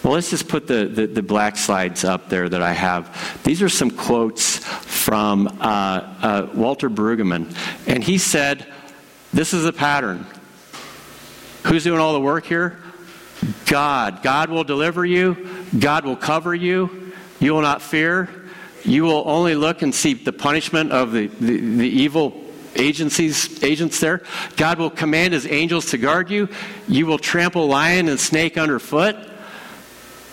Well, 0.06 0.14
let's 0.14 0.30
just 0.30 0.46
put 0.46 0.68
the, 0.68 0.84
the, 0.84 1.08
the, 1.08 1.22
black 1.22 1.56
slides 1.56 2.04
up 2.04 2.28
there 2.28 2.48
that 2.48 2.62
I 2.62 2.72
have. 2.72 3.42
These 3.42 3.60
are 3.60 3.68
some 3.68 3.90
quotes 3.90 4.58
from 4.58 5.48
uh, 5.48 5.60
uh, 5.60 6.48
Walter 6.54 6.88
Brueggemann. 6.88 7.52
And 7.88 8.04
he 8.04 8.16
said, 8.18 8.72
This 9.32 9.52
is 9.52 9.64
a 9.64 9.72
pattern. 9.72 10.24
Who's 11.64 11.82
doing 11.82 11.98
all 11.98 12.12
the 12.12 12.20
work 12.20 12.46
here? 12.46 12.78
God. 13.66 14.22
God 14.22 14.48
will 14.48 14.62
deliver 14.62 15.04
you. 15.04 15.44
God 15.76 16.04
will 16.04 16.14
cover 16.14 16.54
you. 16.54 17.12
You 17.40 17.54
will 17.54 17.62
not 17.62 17.82
fear. 17.82 18.28
You 18.84 19.02
will 19.02 19.24
only 19.26 19.56
look 19.56 19.82
and 19.82 19.92
see 19.92 20.14
the 20.14 20.32
punishment 20.32 20.92
of 20.92 21.10
the, 21.10 21.26
the, 21.26 21.58
the 21.58 21.88
evil 21.88 22.44
agencies 22.76 23.60
agents 23.64 23.98
there. 23.98 24.22
God 24.56 24.78
will 24.78 24.90
command 24.90 25.34
his 25.34 25.48
angels 25.48 25.86
to 25.86 25.98
guard 25.98 26.30
you. 26.30 26.48
You 26.86 27.06
will 27.06 27.18
trample 27.18 27.66
lion 27.66 28.08
and 28.08 28.20
snake 28.20 28.56
underfoot. 28.56 29.25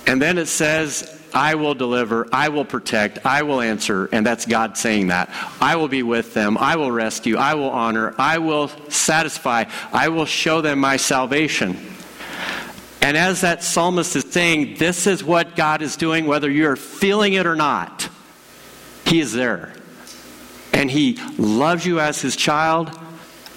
And 0.06 0.22
then 0.22 0.38
it 0.38 0.48
says, 0.48 1.20
I 1.34 1.56
will 1.56 1.74
deliver, 1.74 2.28
I 2.32 2.50
will 2.50 2.66
protect, 2.66 3.26
I 3.26 3.42
will 3.44 3.62
answer, 3.62 4.08
and 4.12 4.26
that's 4.26 4.46
God 4.46 4.78
saying 4.78 5.08
that. 5.08 5.30
I 5.60 5.76
will 5.78 5.88
be 5.88 6.04
with 6.04 6.34
them, 6.34 6.58
I 6.58 6.76
will 6.76 6.92
rescue, 6.92 7.38
I 7.38 7.56
will 7.56 7.72
honor, 7.72 8.14
I 8.18 8.38
will 8.38 8.68
satisfy, 8.90 9.66
I 9.92 10.10
will 10.10 10.26
show 10.26 10.62
them 10.62 10.80
my 10.80 10.98
salvation. 10.98 11.78
And 13.02 13.18
as 13.18 13.42
that 13.42 13.64
psalmist 13.64 14.16
is 14.16 14.26
saying, 14.32 14.78
this 14.78 15.08
is 15.08 15.24
what 15.24 15.56
God 15.56 15.82
is 15.82 15.98
doing, 15.98 16.26
whether 16.26 16.50
you're 16.50 16.76
feeling 16.76 17.34
it 17.34 17.46
or 17.46 17.56
not. 17.56 18.08
He 19.06 19.20
is 19.20 19.34
there. 19.34 19.74
And 20.72 20.90
He 20.90 21.18
loves 21.38 21.86
you 21.86 22.00
as 22.00 22.22
His 22.22 22.36
child, 22.36 22.92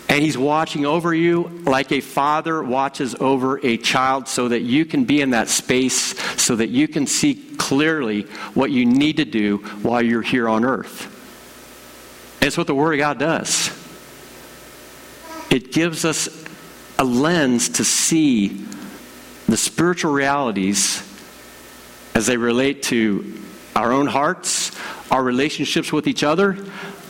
and 0.09 0.23
He's 0.23 0.39
watching 0.39 0.87
over 0.87 1.15
you 1.15 1.63
like 1.65 1.93
a 1.93 2.01
father 2.01 2.63
watches 2.63 3.15
over 3.19 3.65
a 3.65 3.77
child 3.77 4.29
so 4.29 4.49
that 4.49 4.61
you 4.61 4.85
can 4.85 5.05
be 5.05 5.21
in 5.21 5.31
that 5.31 5.49
space, 5.49 6.19
so 6.41 6.57
that 6.57 6.69
you 6.69 6.89
can 6.89 7.07
see 7.07 7.35
clearly 7.57 8.23
what 8.55 8.71
you 8.71 8.87
need 8.87 9.17
to 9.17 9.25
do 9.25 9.59
while 9.83 10.03
you're 10.03 10.23
here 10.23 10.49
on 10.49 10.65
earth. 10.65 11.13
And 12.41 12.47
it's 12.47 12.57
what 12.57 12.67
the 12.67 12.75
Word 12.75 12.95
of 12.95 12.99
God 12.99 13.19
does. 13.19 13.71
It 15.51 15.73
gives 15.73 16.05
us 16.05 16.29
a 16.99 17.05
lens 17.05 17.69
to 17.71 17.85
see 17.85 18.65
the 19.47 19.57
spiritual 19.57 20.13
realities 20.13 21.03
as 22.15 22.27
they 22.27 22.37
relate 22.37 22.83
to 22.85 23.41
our 23.75 23.93
own 23.93 24.07
hearts, 24.07 24.73
our 25.11 25.23
relationships 25.23 25.93
with 25.93 26.07
each 26.07 26.25
other, 26.25 26.57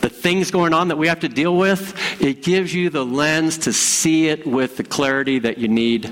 the 0.07 0.13
things 0.13 0.51
going 0.51 0.73
on 0.73 0.87
that 0.87 0.97
we 0.97 1.09
have 1.09 1.19
to 1.19 1.27
deal 1.27 1.57
with, 1.57 1.93
it 2.21 2.41
gives 2.41 2.73
you 2.73 2.89
the 2.89 3.05
lens 3.05 3.57
to 3.57 3.73
see 3.73 4.29
it 4.29 4.47
with 4.47 4.77
the 4.77 4.83
clarity 4.83 5.39
that 5.39 5.57
you 5.57 5.67
need 5.67 6.09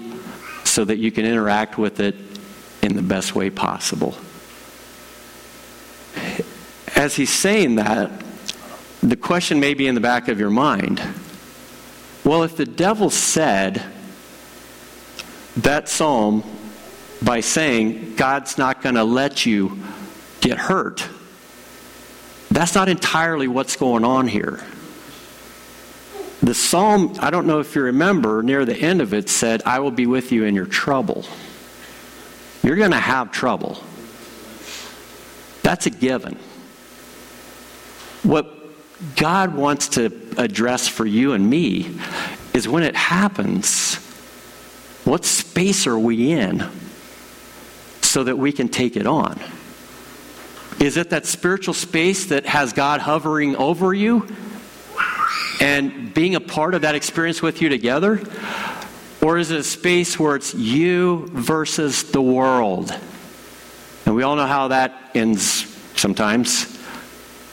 so 0.66 0.84
that 0.84 0.98
you 0.98 1.14
can 1.14 1.24
interact 1.26 1.78
with 1.78 2.02
it 2.02 2.14
in 2.82 2.98
the 2.98 3.02
best 3.02 3.36
way 3.36 3.50
possible. 3.50 4.14
as 6.98 7.16
he's 7.16 7.32
saying 7.32 7.76
that, 7.76 8.12
the 9.02 9.16
question 9.16 9.62
may 9.62 9.74
be 9.74 9.88
in 9.88 9.96
the 9.96 10.02
back 10.02 10.28
of 10.28 10.42
your 10.42 10.50
mind 10.50 11.02
well, 12.26 12.44
if 12.44 12.58
the 12.58 12.66
devil 12.66 13.12
said 13.12 13.82
that 15.58 15.88
psalm 15.88 16.44
by 17.22 17.40
saying 17.40 18.16
God's 18.16 18.58
not 18.58 18.82
going 18.82 18.96
to 18.96 19.04
let 19.04 19.46
you 19.46 19.78
get 20.42 20.58
hurt, 20.58 21.08
that's 22.50 22.76
not 22.76 22.90
entirely 22.90 23.48
what's 23.48 23.76
going 23.76 24.04
on 24.04 24.28
here. 24.28 24.64
The 26.42 26.54
psalm, 26.54 27.16
I 27.20 27.32
don't 27.32 27.48
know 27.48 27.60
if 27.60 27.76
you 27.76 27.82
remember, 27.84 28.44
near 28.44 28.66
the 28.66 28.76
end 28.78 29.02
of 29.02 29.14
it 29.14 29.30
said, 29.30 29.64
I 29.66 29.80
will 29.80 29.92
be 29.92 30.06
with 30.06 30.32
you 30.32 30.44
in 30.44 30.54
your 30.54 30.66
trouble. 30.66 31.26
You're 32.62 32.76
going 32.76 32.92
to 32.92 33.00
have 33.00 33.32
trouble. 33.32 33.82
That's 35.64 35.88
a 35.88 35.90
given. 35.90 36.38
What 38.24 38.48
God 39.16 39.56
wants 39.56 39.90
to 39.90 40.12
address 40.38 40.88
for 40.88 41.06
you 41.06 41.34
and 41.34 41.50
me 41.50 42.00
is 42.54 42.68
when 42.68 42.84
it 42.84 42.96
happens, 42.96 43.96
what 45.04 45.26
space 45.26 45.88
are 45.88 45.98
we 45.98 46.32
in 46.32 46.70
so 48.02 48.24
that 48.24 48.38
we 48.38 48.52
can 48.52 48.70
take 48.70 48.96
it 48.96 49.08
on? 49.08 49.40
Is 50.86 50.98
it 50.98 51.10
that 51.10 51.26
spiritual 51.26 51.74
space 51.74 52.26
that 52.28 52.46
has 52.46 52.72
God 52.72 53.02
hovering 53.02 53.56
over 53.56 53.92
you 53.92 54.28
and 55.60 56.14
being 56.14 56.36
a 56.36 56.40
part 56.40 56.76
of 56.76 56.84
that 56.84 56.94
experience 56.94 57.42
with 57.42 57.60
you 57.60 57.70
together? 57.70 58.22
Or 59.20 59.40
is 59.40 59.50
it 59.50 59.62
a 59.62 59.64
space 59.64 60.20
where 60.20 60.36
it's 60.36 60.54
you 60.54 61.26
versus 61.32 62.04
the 62.12 62.22
world? 62.22 62.96
And 64.06 64.14
we 64.14 64.22
all 64.22 64.36
know 64.36 64.46
how 64.46 64.68
that 64.68 65.10
ends 65.16 65.42
sometimes. 65.96 66.72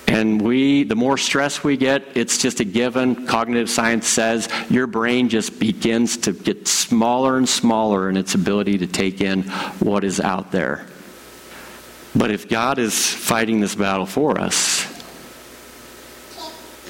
And 0.07 0.43
we, 0.43 0.83
the 0.85 0.95
more 0.95 1.17
stress 1.17 1.65
we 1.65 1.79
get, 1.79 2.05
it's 2.15 2.37
just 2.37 2.61
a 2.61 2.65
given. 2.65 3.27
Cognitive 3.27 3.71
science 3.71 4.07
says 4.09 4.47
your 4.69 4.87
brain 4.87 5.31
just 5.31 5.59
begins 5.59 6.19
to 6.19 6.33
get 6.33 6.69
smaller 6.69 7.39
and 7.39 7.49
smaller 7.49 8.11
in 8.11 8.19
its 8.19 8.35
ability 8.35 8.77
to 8.77 8.87
take 8.87 9.23
in 9.23 9.45
what 9.81 10.05
is 10.05 10.21
out 10.21 10.53
there. 10.53 10.87
But 12.15 12.31
if 12.31 12.49
God 12.49 12.79
is 12.79 13.09
fighting 13.09 13.61
this 13.61 13.75
battle 13.75 14.07
for 14.07 14.39
us, 14.39 14.87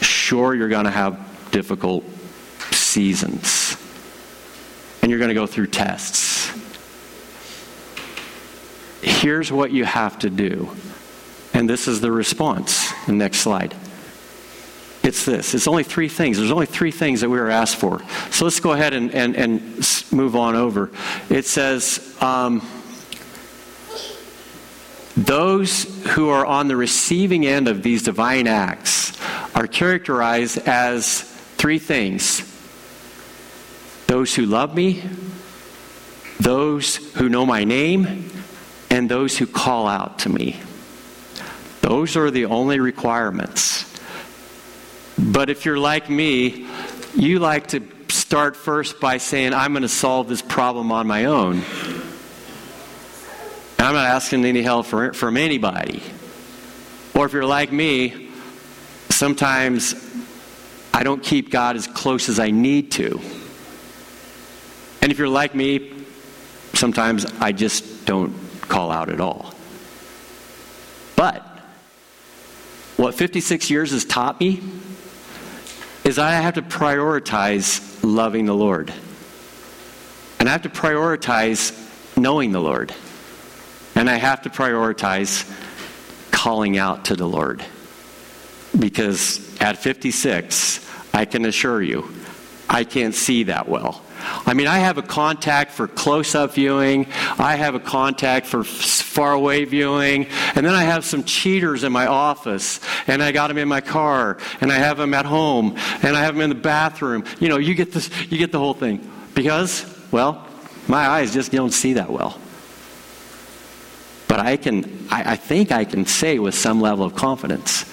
sure, 0.00 0.54
you're 0.54 0.68
going 0.68 0.84
to 0.84 0.90
have 0.90 1.50
difficult 1.50 2.04
seasons. 2.72 3.76
And 5.00 5.10
you're 5.10 5.18
going 5.18 5.28
to 5.28 5.34
go 5.34 5.46
through 5.46 5.68
tests. 5.68 6.50
Here's 9.02 9.50
what 9.50 9.72
you 9.72 9.84
have 9.84 10.18
to 10.20 10.30
do 10.30 10.70
and 11.54 11.68
this 11.68 11.88
is 11.88 12.00
the 12.00 12.10
response. 12.10 12.92
The 13.06 13.12
next 13.12 13.38
slide. 13.38 13.74
It's 15.02 15.24
this. 15.24 15.54
It's 15.54 15.66
only 15.66 15.82
three 15.82 16.08
things. 16.08 16.38
There's 16.38 16.50
only 16.50 16.66
three 16.66 16.92
things 16.92 17.20
that 17.20 17.28
we 17.28 17.38
were 17.38 17.50
asked 17.50 17.76
for. 17.76 18.00
So 18.30 18.44
let's 18.44 18.60
go 18.60 18.72
ahead 18.72 18.94
and, 18.94 19.12
and, 19.12 19.36
and 19.36 19.62
move 20.12 20.36
on 20.36 20.54
over. 20.54 20.90
It 21.28 21.44
says, 21.44 22.16
um, 22.20 22.66
those 25.16 25.84
who 26.08 26.28
are 26.30 26.46
on 26.46 26.68
the 26.68 26.76
receiving 26.76 27.46
end 27.46 27.68
of 27.68 27.82
these 27.82 28.02
divine 28.02 28.46
acts 28.46 29.12
are 29.54 29.66
characterized 29.66 30.58
as 30.66 31.20
three 31.56 31.78
things 31.78 32.48
those 34.06 34.34
who 34.34 34.44
love 34.44 34.74
me, 34.74 35.02
those 36.38 36.96
who 37.14 37.30
know 37.30 37.46
my 37.46 37.64
name, 37.64 38.30
and 38.90 39.10
those 39.10 39.38
who 39.38 39.46
call 39.46 39.88
out 39.88 40.18
to 40.18 40.28
me. 40.28 40.60
Those 41.80 42.14
are 42.16 42.30
the 42.30 42.44
only 42.44 42.78
requirements. 42.78 43.90
But 45.18 45.48
if 45.48 45.64
you're 45.64 45.78
like 45.78 46.10
me, 46.10 46.66
you 47.14 47.38
like 47.38 47.68
to 47.68 47.82
start 48.08 48.54
first 48.54 49.00
by 49.00 49.16
saying, 49.16 49.54
I'm 49.54 49.72
going 49.72 49.82
to 49.82 49.88
solve 49.88 50.28
this 50.28 50.42
problem 50.42 50.92
on 50.92 51.06
my 51.06 51.24
own. 51.24 51.62
I'm 53.82 53.94
not 53.94 54.06
asking 54.06 54.44
any 54.44 54.62
help 54.62 54.86
for, 54.86 55.12
from 55.12 55.36
anybody. 55.36 56.02
Or 57.14 57.26
if 57.26 57.32
you're 57.32 57.44
like 57.44 57.72
me, 57.72 58.30
sometimes 59.10 59.94
I 60.94 61.02
don't 61.02 61.22
keep 61.22 61.50
God 61.50 61.76
as 61.76 61.86
close 61.86 62.28
as 62.28 62.38
I 62.38 62.50
need 62.50 62.92
to. 62.92 63.20
And 65.00 65.10
if 65.10 65.18
you're 65.18 65.28
like 65.28 65.54
me, 65.54 65.92
sometimes 66.74 67.24
I 67.40 67.52
just 67.52 68.06
don't 68.06 68.34
call 68.62 68.92
out 68.92 69.08
at 69.08 69.20
all. 69.20 69.52
But 71.16 71.42
what 72.96 73.14
56 73.14 73.68
years 73.70 73.90
has 73.90 74.04
taught 74.04 74.38
me 74.38 74.62
is 76.04 76.18
I 76.18 76.32
have 76.32 76.54
to 76.54 76.62
prioritize 76.62 77.98
loving 78.02 78.46
the 78.46 78.54
Lord. 78.54 78.92
And 80.38 80.48
I 80.48 80.52
have 80.52 80.62
to 80.62 80.68
prioritize 80.68 81.76
knowing 82.16 82.52
the 82.52 82.60
Lord. 82.60 82.94
And 83.94 84.08
I 84.08 84.16
have 84.16 84.42
to 84.42 84.50
prioritize 84.50 85.48
calling 86.30 86.78
out 86.78 87.06
to 87.06 87.16
the 87.16 87.26
Lord. 87.26 87.64
Because 88.78 89.60
at 89.60 89.78
56, 89.78 90.88
I 91.12 91.24
can 91.24 91.44
assure 91.44 91.82
you, 91.82 92.08
I 92.68 92.84
can't 92.84 93.14
see 93.14 93.44
that 93.44 93.68
well. 93.68 94.02
I 94.46 94.54
mean, 94.54 94.66
I 94.66 94.78
have 94.78 94.98
a 94.98 95.02
contact 95.02 95.72
for 95.72 95.88
close 95.88 96.34
up 96.34 96.54
viewing, 96.54 97.06
I 97.38 97.56
have 97.56 97.74
a 97.74 97.80
contact 97.80 98.46
for 98.46 98.64
far 98.64 99.32
away 99.32 99.64
viewing, 99.64 100.26
and 100.54 100.64
then 100.64 100.74
I 100.74 100.84
have 100.84 101.04
some 101.04 101.24
cheaters 101.24 101.84
in 101.84 101.92
my 101.92 102.06
office, 102.06 102.80
and 103.06 103.22
I 103.22 103.32
got 103.32 103.48
them 103.48 103.58
in 103.58 103.68
my 103.68 103.80
car, 103.80 104.38
and 104.60 104.72
I 104.72 104.76
have 104.76 104.96
them 104.96 105.12
at 105.12 105.26
home, 105.26 105.76
and 106.02 106.16
I 106.16 106.20
have 106.20 106.34
them 106.34 106.42
in 106.42 106.50
the 106.50 106.54
bathroom. 106.54 107.24
You 107.40 107.48
know, 107.48 107.58
you 107.58 107.74
get, 107.74 107.92
this, 107.92 108.10
you 108.30 108.38
get 108.38 108.52
the 108.52 108.58
whole 108.58 108.74
thing. 108.74 109.08
Because, 109.34 109.84
well, 110.10 110.46
my 110.88 111.06
eyes 111.06 111.32
just 111.32 111.52
don't 111.52 111.72
see 111.72 111.94
that 111.94 112.10
well. 112.10 112.38
But 114.32 114.40
I 114.40 114.56
can, 114.56 115.08
I, 115.10 115.32
I 115.32 115.36
think 115.36 115.72
I 115.72 115.84
can 115.84 116.06
say 116.06 116.38
with 116.38 116.54
some 116.54 116.80
level 116.80 117.04
of 117.04 117.14
confidence, 117.14 117.84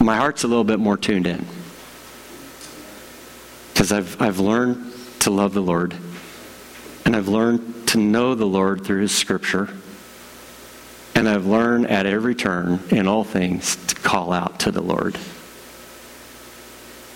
my 0.00 0.16
heart's 0.16 0.42
a 0.42 0.48
little 0.48 0.64
bit 0.64 0.78
more 0.78 0.96
tuned 0.96 1.26
in. 1.26 1.44
Because 3.74 3.92
I've, 3.92 4.22
I've 4.22 4.38
learned 4.38 4.90
to 5.18 5.28
love 5.28 5.52
the 5.52 5.60
Lord. 5.60 5.94
And 7.04 7.14
I've 7.14 7.28
learned 7.28 7.88
to 7.88 7.98
know 7.98 8.34
the 8.34 8.46
Lord 8.46 8.86
through 8.86 9.02
His 9.02 9.14
Scripture. 9.14 9.68
And 11.14 11.28
I've 11.28 11.44
learned 11.44 11.88
at 11.88 12.06
every 12.06 12.34
turn 12.34 12.80
in 12.88 13.06
all 13.06 13.22
things 13.22 13.76
to 13.88 13.94
call 13.96 14.32
out 14.32 14.60
to 14.60 14.70
the 14.70 14.80
Lord. 14.80 15.18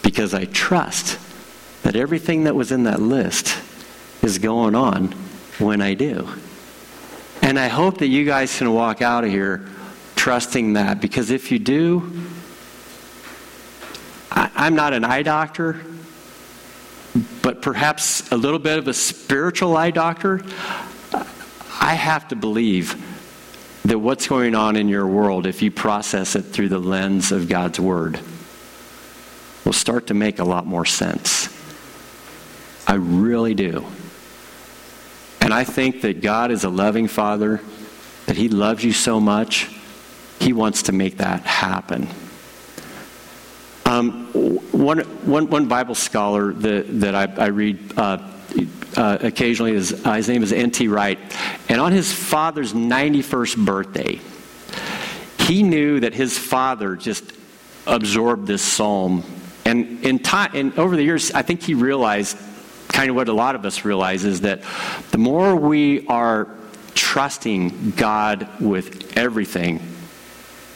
Because 0.03 0.35
I 0.35 0.45
trust 0.45 1.19
that 1.83 1.97
everything 1.97 2.45
that 2.45 2.55
was 2.55 2.73
in 2.73 2.83
that 2.83 3.01
list 3.01 3.59
is 4.23 4.37
going 4.37 4.75
on 4.75 5.13
when 5.59 5.81
I 5.81 5.95
do. 5.95 6.29
And 7.47 7.59
I 7.59 7.69
hope 7.69 7.99
that 7.99 8.09
you 8.09 8.25
guys 8.25 8.59
can 8.59 8.73
walk 8.75 9.01
out 9.01 9.23
of 9.23 9.31
here 9.31 9.67
trusting 10.17 10.73
that. 10.73 11.01
Because 11.01 11.31
if 11.31 11.53
you 11.53 11.61
do, 11.61 12.13
I, 14.33 14.67
am 14.67 14.75
not 14.75 14.93
an 14.93 15.05
eye 15.05 15.23
doctor 15.23 15.81
but 17.43 17.63
perhaps 17.63 18.31
a 18.33 18.37
little 18.37 18.59
bit 18.59 18.79
of 18.79 18.89
a 18.89 18.93
spiritual 18.93 19.77
eye 19.77 19.93
doctor, 19.93 20.43
I 21.81 21.95
have 21.95 22.29
to 22.29 22.37
believe 22.37 23.01
that 23.85 23.99
what's 23.99 24.27
going 24.27 24.57
on 24.57 24.75
in 24.75 24.89
your 24.89 25.07
world, 25.07 25.47
if 25.47 25.63
you 25.63 25.71
process 25.71 26.35
it 26.35 26.43
through 26.43 26.69
the 26.69 26.81
lens 26.81 27.31
of 27.31 27.49
God's 27.49 27.79
Word, 27.79 28.19
will 29.65 29.73
start 29.73 30.09
to 30.09 30.15
make 30.15 30.41
a 30.41 30.45
lot 30.45 30.67
more 30.67 30.85
sense. 30.85 31.49
I 32.87 32.95
really 32.95 33.55
do. 33.55 33.87
And 35.47 35.55
I 35.55 35.63
think 35.63 36.01
that 36.01 36.23
God 36.23 36.51
is 36.51 36.65
a 36.65 36.69
loving 36.69 37.07
Father, 37.07 37.61
that 38.27 38.37
He 38.37 38.49
loves 38.49 38.83
you 38.83 38.91
so 38.91 39.21
much, 39.21 39.71
He 40.41 40.53
wants 40.53 40.83
to 40.83 40.93
make 40.93 41.19
that 41.19 41.43
happen. 41.43 42.09
Um, 43.85 44.27
one, 44.73 44.99
one, 45.25 45.49
one 45.49 45.69
Bible 45.69 45.95
scholar 45.95 46.53
that, 46.53 47.01
that 47.01 47.15
I, 47.15 47.45
I 47.45 47.47
read 47.51 47.79
uh, 47.97 48.29
uh, 48.97 49.19
occasionally 49.21 49.71
is 49.71 50.05
uh, 50.05 50.15
his 50.15 50.29
name 50.29 50.43
is 50.43 50.53
N.T. 50.53 50.89
Wright, 50.89 51.21
and 51.69 51.81
on 51.81 51.93
his 51.93 52.13
father's 52.13 52.73
91st 52.73 53.65
birthday, 53.65 54.21
he 55.47 55.63
knew 55.63 56.01
that 56.01 56.13
his 56.13 56.37
father 56.37 56.97
just 56.97 57.23
absorbed 57.87 58.49
this 58.49 58.63
psalm, 58.63 59.23
and 59.65 60.05
in 60.05 60.19
time, 60.19 60.51
and 60.55 60.77
over 60.77 60.97
the 60.97 61.05
years, 61.05 61.31
I 61.31 61.43
think 61.43 61.63
he 61.63 61.75
realized 61.75 62.37
kind 62.97 63.11
of 63.11 63.17
what 63.17 63.29
a 63.29 63.33
lot 63.33 63.55
of 63.55 63.65
us 63.65 63.85
realize 63.85 64.25
is 64.25 64.41
that 64.41 64.63
the 65.11 65.19
more 65.19 65.55
we 65.55 66.07
are 66.09 66.49
trusting 66.95 67.91
God 67.91 68.49
with 68.61 69.17
everything, 69.17 69.81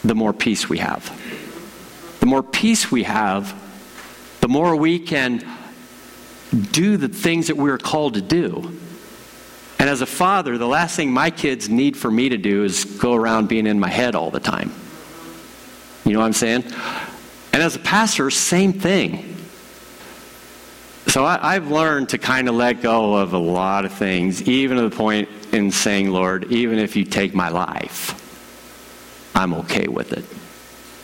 the 0.04 0.14
more 0.14 0.32
peace 0.32 0.68
we 0.68 0.78
have 0.78 1.10
the 2.20 2.26
more 2.26 2.42
peace 2.42 2.92
we 2.92 3.02
have, 3.02 3.58
the 4.40 4.48
more 4.48 4.76
we 4.76 4.98
can 4.98 5.44
do 6.70 6.96
the 6.96 7.08
things 7.08 7.48
that 7.48 7.56
we're 7.56 7.78
called 7.78 8.14
to 8.14 8.20
do. 8.20 8.78
And 9.78 9.88
as 9.88 10.02
a 10.02 10.06
father, 10.06 10.58
the 10.58 10.68
last 10.68 10.96
thing 10.96 11.10
my 11.10 11.30
kids 11.30 11.70
need 11.70 11.96
for 11.96 12.10
me 12.10 12.28
to 12.28 12.36
do 12.36 12.64
is 12.64 12.84
go 12.84 13.14
around 13.14 13.48
being 13.48 13.66
in 13.66 13.80
my 13.80 13.88
head 13.88 14.14
all 14.14 14.30
the 14.30 14.40
time. 14.40 14.70
You 16.04 16.12
know 16.12 16.20
what 16.20 16.26
I'm 16.26 16.32
saying? 16.34 16.64
And 17.52 17.62
as 17.62 17.76
a 17.76 17.78
pastor, 17.78 18.30
same 18.30 18.74
thing. 18.74 19.36
So 21.10 21.24
I, 21.24 21.54
have 21.54 21.72
learned 21.72 22.10
to 22.10 22.18
kind 22.18 22.48
of 22.48 22.54
let 22.54 22.82
go 22.82 23.16
of 23.16 23.32
a 23.32 23.38
lot 23.38 23.84
of 23.84 23.92
things, 23.92 24.48
even 24.48 24.76
to 24.76 24.88
the 24.88 24.96
point 24.96 25.28
in 25.52 25.72
saying, 25.72 26.08
Lord, 26.08 26.52
even 26.52 26.78
if 26.78 26.94
you 26.94 27.04
take 27.04 27.34
my 27.34 27.48
life, 27.48 28.14
I'm 29.34 29.52
okay 29.54 29.88
with 29.88 30.12
it. 30.12 30.24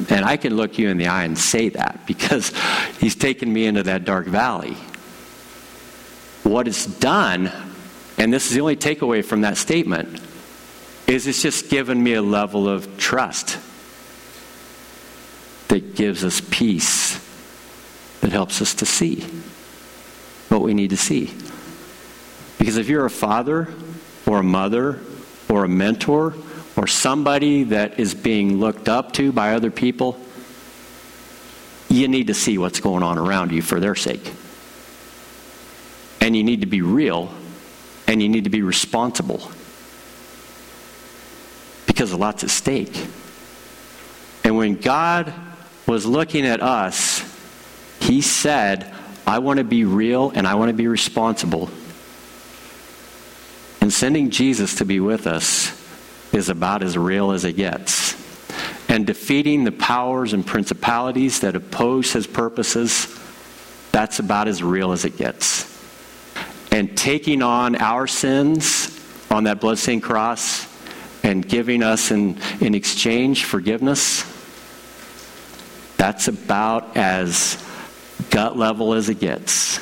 And 0.08 0.24
I 0.24 0.36
can 0.36 0.54
look 0.54 0.78
you 0.78 0.90
in 0.90 0.96
the 0.96 1.08
eye 1.08 1.24
and 1.24 1.36
say 1.36 1.70
that 1.70 2.06
because 2.06 2.52
he's 3.00 3.16
taken 3.16 3.52
me 3.52 3.66
into 3.66 3.82
that 3.82 4.04
dark 4.04 4.26
valley. 4.26 4.74
What 6.44 6.68
it's 6.68 6.86
done, 6.86 7.50
and 8.16 8.32
this 8.32 8.46
is 8.46 8.54
the 8.54 8.60
only 8.60 8.76
takeaway 8.76 9.24
from 9.24 9.40
that 9.40 9.56
statement, 9.56 10.20
is 11.08 11.26
it's 11.26 11.42
just 11.42 11.68
given 11.68 12.00
me 12.00 12.14
a 12.14 12.22
level 12.22 12.68
of 12.68 12.96
trust 12.96 13.58
that 15.66 15.96
gives 15.96 16.22
us 16.22 16.40
peace, 16.48 17.18
that 18.20 18.30
helps 18.30 18.62
us 18.62 18.72
to 18.74 18.86
see 18.86 19.26
what 20.56 20.64
we 20.64 20.72
need 20.72 20.88
to 20.90 20.96
see. 20.96 21.30
Because 22.58 22.78
if 22.78 22.88
you're 22.88 23.04
a 23.04 23.10
father 23.10 23.68
or 24.26 24.38
a 24.38 24.42
mother 24.42 25.00
or 25.50 25.64
a 25.64 25.68
mentor 25.68 26.34
or 26.76 26.86
somebody 26.86 27.64
that 27.64 28.00
is 28.00 28.14
being 28.14 28.58
looked 28.58 28.88
up 28.88 29.12
to 29.12 29.32
by 29.32 29.52
other 29.52 29.70
people, 29.70 30.18
you 31.90 32.08
need 32.08 32.28
to 32.28 32.34
see 32.34 32.56
what's 32.56 32.80
going 32.80 33.02
on 33.02 33.18
around 33.18 33.52
you 33.52 33.60
for 33.60 33.80
their 33.80 33.94
sake. 33.94 34.32
And 36.22 36.34
you 36.34 36.42
need 36.42 36.62
to 36.62 36.66
be 36.66 36.80
real 36.80 37.30
and 38.06 38.22
you 38.22 38.28
need 38.30 38.44
to 38.44 38.50
be 38.50 38.62
responsible 38.62 39.50
because 41.86 42.12
a 42.12 42.16
lot's 42.16 42.44
at 42.44 42.50
stake. 42.50 43.06
And 44.42 44.56
when 44.56 44.76
God 44.76 45.34
was 45.86 46.06
looking 46.06 46.46
at 46.46 46.62
us, 46.62 47.22
He 48.00 48.22
said, 48.22 48.94
I 49.26 49.40
want 49.40 49.58
to 49.58 49.64
be 49.64 49.84
real 49.84 50.30
and 50.30 50.46
I 50.46 50.54
want 50.54 50.68
to 50.68 50.76
be 50.76 50.86
responsible. 50.86 51.68
And 53.80 53.92
sending 53.92 54.30
Jesus 54.30 54.76
to 54.76 54.84
be 54.84 55.00
with 55.00 55.26
us 55.26 55.72
is 56.32 56.48
about 56.48 56.82
as 56.82 56.96
real 56.96 57.32
as 57.32 57.44
it 57.44 57.54
gets. 57.54 58.14
And 58.88 59.06
defeating 59.06 59.64
the 59.64 59.72
powers 59.72 60.32
and 60.32 60.46
principalities 60.46 61.40
that 61.40 61.56
oppose 61.56 62.12
his 62.12 62.26
purposes, 62.26 63.08
that's 63.90 64.20
about 64.20 64.46
as 64.46 64.62
real 64.62 64.92
as 64.92 65.04
it 65.04 65.16
gets. 65.16 65.72
And 66.70 66.96
taking 66.96 67.42
on 67.42 67.76
our 67.76 68.06
sins 68.06 68.92
on 69.30 69.44
that 69.44 69.60
bloodstained 69.60 70.02
cross 70.02 70.72
and 71.24 71.46
giving 71.46 71.82
us 71.82 72.10
in, 72.10 72.38
in 72.60 72.74
exchange 72.74 73.44
forgiveness, 73.44 74.24
that's 75.96 76.28
about 76.28 76.96
as 76.96 77.65
gut 78.30 78.56
level 78.56 78.92
as 78.94 79.08
it 79.08 79.20
gets. 79.20 79.78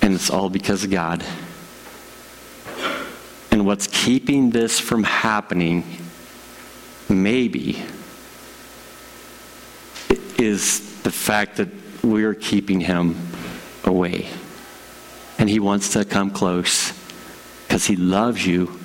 And 0.00 0.14
it's 0.14 0.30
all 0.30 0.50
because 0.50 0.84
of 0.84 0.90
God. 0.90 1.24
And 3.50 3.66
what's 3.66 3.86
keeping 3.86 4.50
this 4.50 4.80
from 4.80 5.04
happening, 5.04 5.84
maybe, 7.08 7.82
is 10.38 11.02
the 11.02 11.12
fact 11.12 11.56
that 11.56 11.68
we're 12.02 12.34
keeping 12.34 12.80
him 12.80 13.16
away. 13.84 14.26
And 15.38 15.48
he 15.48 15.60
wants 15.60 15.90
to 15.90 16.04
come 16.04 16.30
close 16.30 16.92
because 17.66 17.86
he 17.86 17.96
loves 17.96 18.46
you 18.46 18.78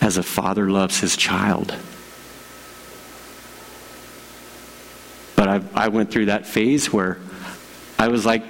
as 0.00 0.16
a 0.16 0.22
father 0.22 0.70
loves 0.70 1.00
his 1.00 1.16
child. 1.16 1.74
I, 5.52 5.60
I 5.74 5.88
went 5.88 6.10
through 6.10 6.26
that 6.26 6.46
phase 6.46 6.90
where 6.90 7.18
I 7.98 8.08
was 8.08 8.24
like, 8.24 8.42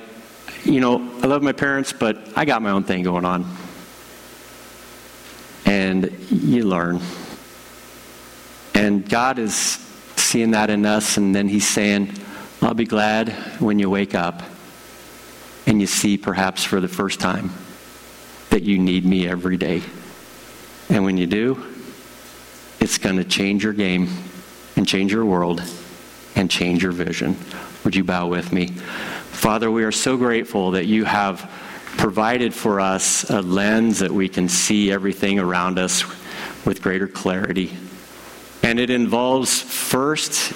you 0.64 0.80
know, 0.80 0.98
I 1.20 1.26
love 1.26 1.42
my 1.42 1.50
parents, 1.50 1.92
but 1.92 2.16
I 2.36 2.44
got 2.44 2.62
my 2.62 2.70
own 2.70 2.84
thing 2.84 3.02
going 3.02 3.24
on. 3.24 3.44
And 5.66 6.16
you 6.30 6.64
learn. 6.64 7.00
And 8.74 9.08
God 9.08 9.40
is 9.40 9.54
seeing 10.16 10.52
that 10.52 10.70
in 10.70 10.86
us, 10.86 11.16
and 11.16 11.34
then 11.34 11.48
He's 11.48 11.68
saying, 11.68 12.12
I'll 12.60 12.74
be 12.74 12.84
glad 12.84 13.30
when 13.58 13.80
you 13.80 13.90
wake 13.90 14.14
up 14.14 14.42
and 15.66 15.80
you 15.80 15.86
see, 15.88 16.16
perhaps 16.16 16.62
for 16.62 16.80
the 16.80 16.88
first 16.88 17.18
time, 17.18 17.50
that 18.50 18.62
you 18.62 18.78
need 18.78 19.04
me 19.04 19.28
every 19.28 19.56
day. 19.56 19.82
And 20.88 21.04
when 21.04 21.16
you 21.16 21.26
do, 21.26 21.64
it's 22.78 22.98
going 22.98 23.16
to 23.16 23.24
change 23.24 23.64
your 23.64 23.72
game 23.72 24.08
and 24.76 24.86
change 24.86 25.12
your 25.12 25.24
world 25.24 25.62
and 26.34 26.50
change 26.50 26.82
your 26.82 26.92
vision. 26.92 27.36
Would 27.84 27.96
you 27.96 28.04
bow 28.04 28.28
with 28.28 28.52
me? 28.52 28.68
Father, 28.68 29.70
we 29.70 29.84
are 29.84 29.92
so 29.92 30.16
grateful 30.16 30.72
that 30.72 30.86
you 30.86 31.04
have 31.04 31.50
provided 31.96 32.54
for 32.54 32.80
us 32.80 33.28
a 33.30 33.42
lens 33.42 33.98
that 33.98 34.12
we 34.12 34.28
can 34.28 34.48
see 34.48 34.90
everything 34.90 35.38
around 35.38 35.78
us 35.78 36.04
with 36.64 36.80
greater 36.82 37.08
clarity. 37.08 37.76
And 38.62 38.78
it 38.78 38.90
involves 38.90 39.60
first 39.60 40.52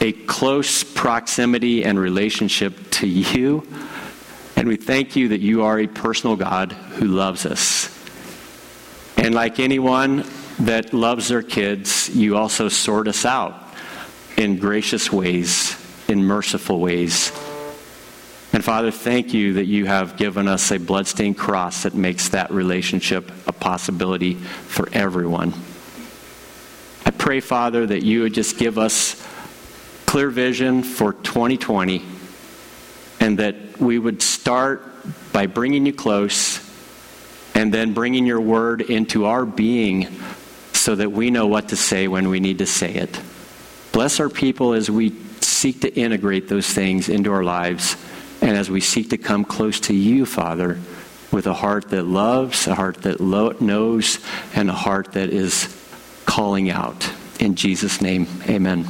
a 0.00 0.12
close 0.12 0.84
proximity 0.84 1.84
and 1.84 1.98
relationship 1.98 2.90
to 2.92 3.06
you. 3.06 3.66
And 4.56 4.68
we 4.68 4.76
thank 4.76 5.16
you 5.16 5.28
that 5.28 5.40
you 5.40 5.64
are 5.64 5.80
a 5.80 5.86
personal 5.86 6.36
God 6.36 6.72
who 6.72 7.06
loves 7.06 7.44
us. 7.44 7.94
And 9.16 9.34
like 9.34 9.58
anyone 9.58 10.24
that 10.60 10.92
loves 10.92 11.28
their 11.28 11.42
kids, 11.42 12.08
you 12.14 12.36
also 12.36 12.68
sort 12.68 13.08
us 13.08 13.24
out 13.24 13.67
in 14.38 14.56
gracious 14.56 15.12
ways, 15.12 15.76
in 16.08 16.22
merciful 16.22 16.78
ways. 16.78 17.32
And 18.52 18.64
Father, 18.64 18.90
thank 18.90 19.34
you 19.34 19.54
that 19.54 19.66
you 19.66 19.86
have 19.86 20.16
given 20.16 20.48
us 20.48 20.70
a 20.70 20.78
bloodstained 20.78 21.36
cross 21.36 21.82
that 21.82 21.94
makes 21.94 22.30
that 22.30 22.50
relationship 22.50 23.30
a 23.46 23.52
possibility 23.52 24.34
for 24.34 24.88
everyone. 24.92 25.52
I 27.04 27.10
pray, 27.10 27.40
Father, 27.40 27.84
that 27.84 28.04
you 28.04 28.22
would 28.22 28.32
just 28.32 28.58
give 28.58 28.78
us 28.78 29.22
clear 30.06 30.30
vision 30.30 30.82
for 30.82 31.12
2020 31.12 32.02
and 33.20 33.40
that 33.40 33.78
we 33.80 33.98
would 33.98 34.22
start 34.22 34.84
by 35.32 35.46
bringing 35.46 35.84
you 35.84 35.92
close 35.92 36.64
and 37.54 37.74
then 37.74 37.92
bringing 37.92 38.24
your 38.24 38.40
word 38.40 38.82
into 38.82 39.26
our 39.26 39.44
being 39.44 40.06
so 40.72 40.94
that 40.94 41.10
we 41.10 41.30
know 41.30 41.48
what 41.48 41.70
to 41.70 41.76
say 41.76 42.06
when 42.06 42.28
we 42.28 42.38
need 42.38 42.58
to 42.58 42.66
say 42.66 42.94
it. 42.94 43.20
Bless 43.98 44.20
our 44.20 44.28
people 44.28 44.74
as 44.74 44.88
we 44.88 45.10
seek 45.40 45.80
to 45.80 45.92
integrate 45.92 46.46
those 46.46 46.72
things 46.72 47.08
into 47.08 47.32
our 47.32 47.42
lives 47.42 47.96
and 48.40 48.56
as 48.56 48.70
we 48.70 48.80
seek 48.80 49.10
to 49.10 49.18
come 49.18 49.44
close 49.44 49.80
to 49.80 49.92
you, 49.92 50.24
Father, 50.24 50.78
with 51.32 51.48
a 51.48 51.52
heart 51.52 51.88
that 51.88 52.04
loves, 52.04 52.68
a 52.68 52.76
heart 52.76 52.98
that 52.98 53.20
lo- 53.20 53.56
knows, 53.58 54.20
and 54.54 54.70
a 54.70 54.72
heart 54.72 55.14
that 55.14 55.30
is 55.30 55.66
calling 56.26 56.70
out. 56.70 57.10
In 57.40 57.56
Jesus' 57.56 58.00
name, 58.00 58.28
amen. 58.48 58.86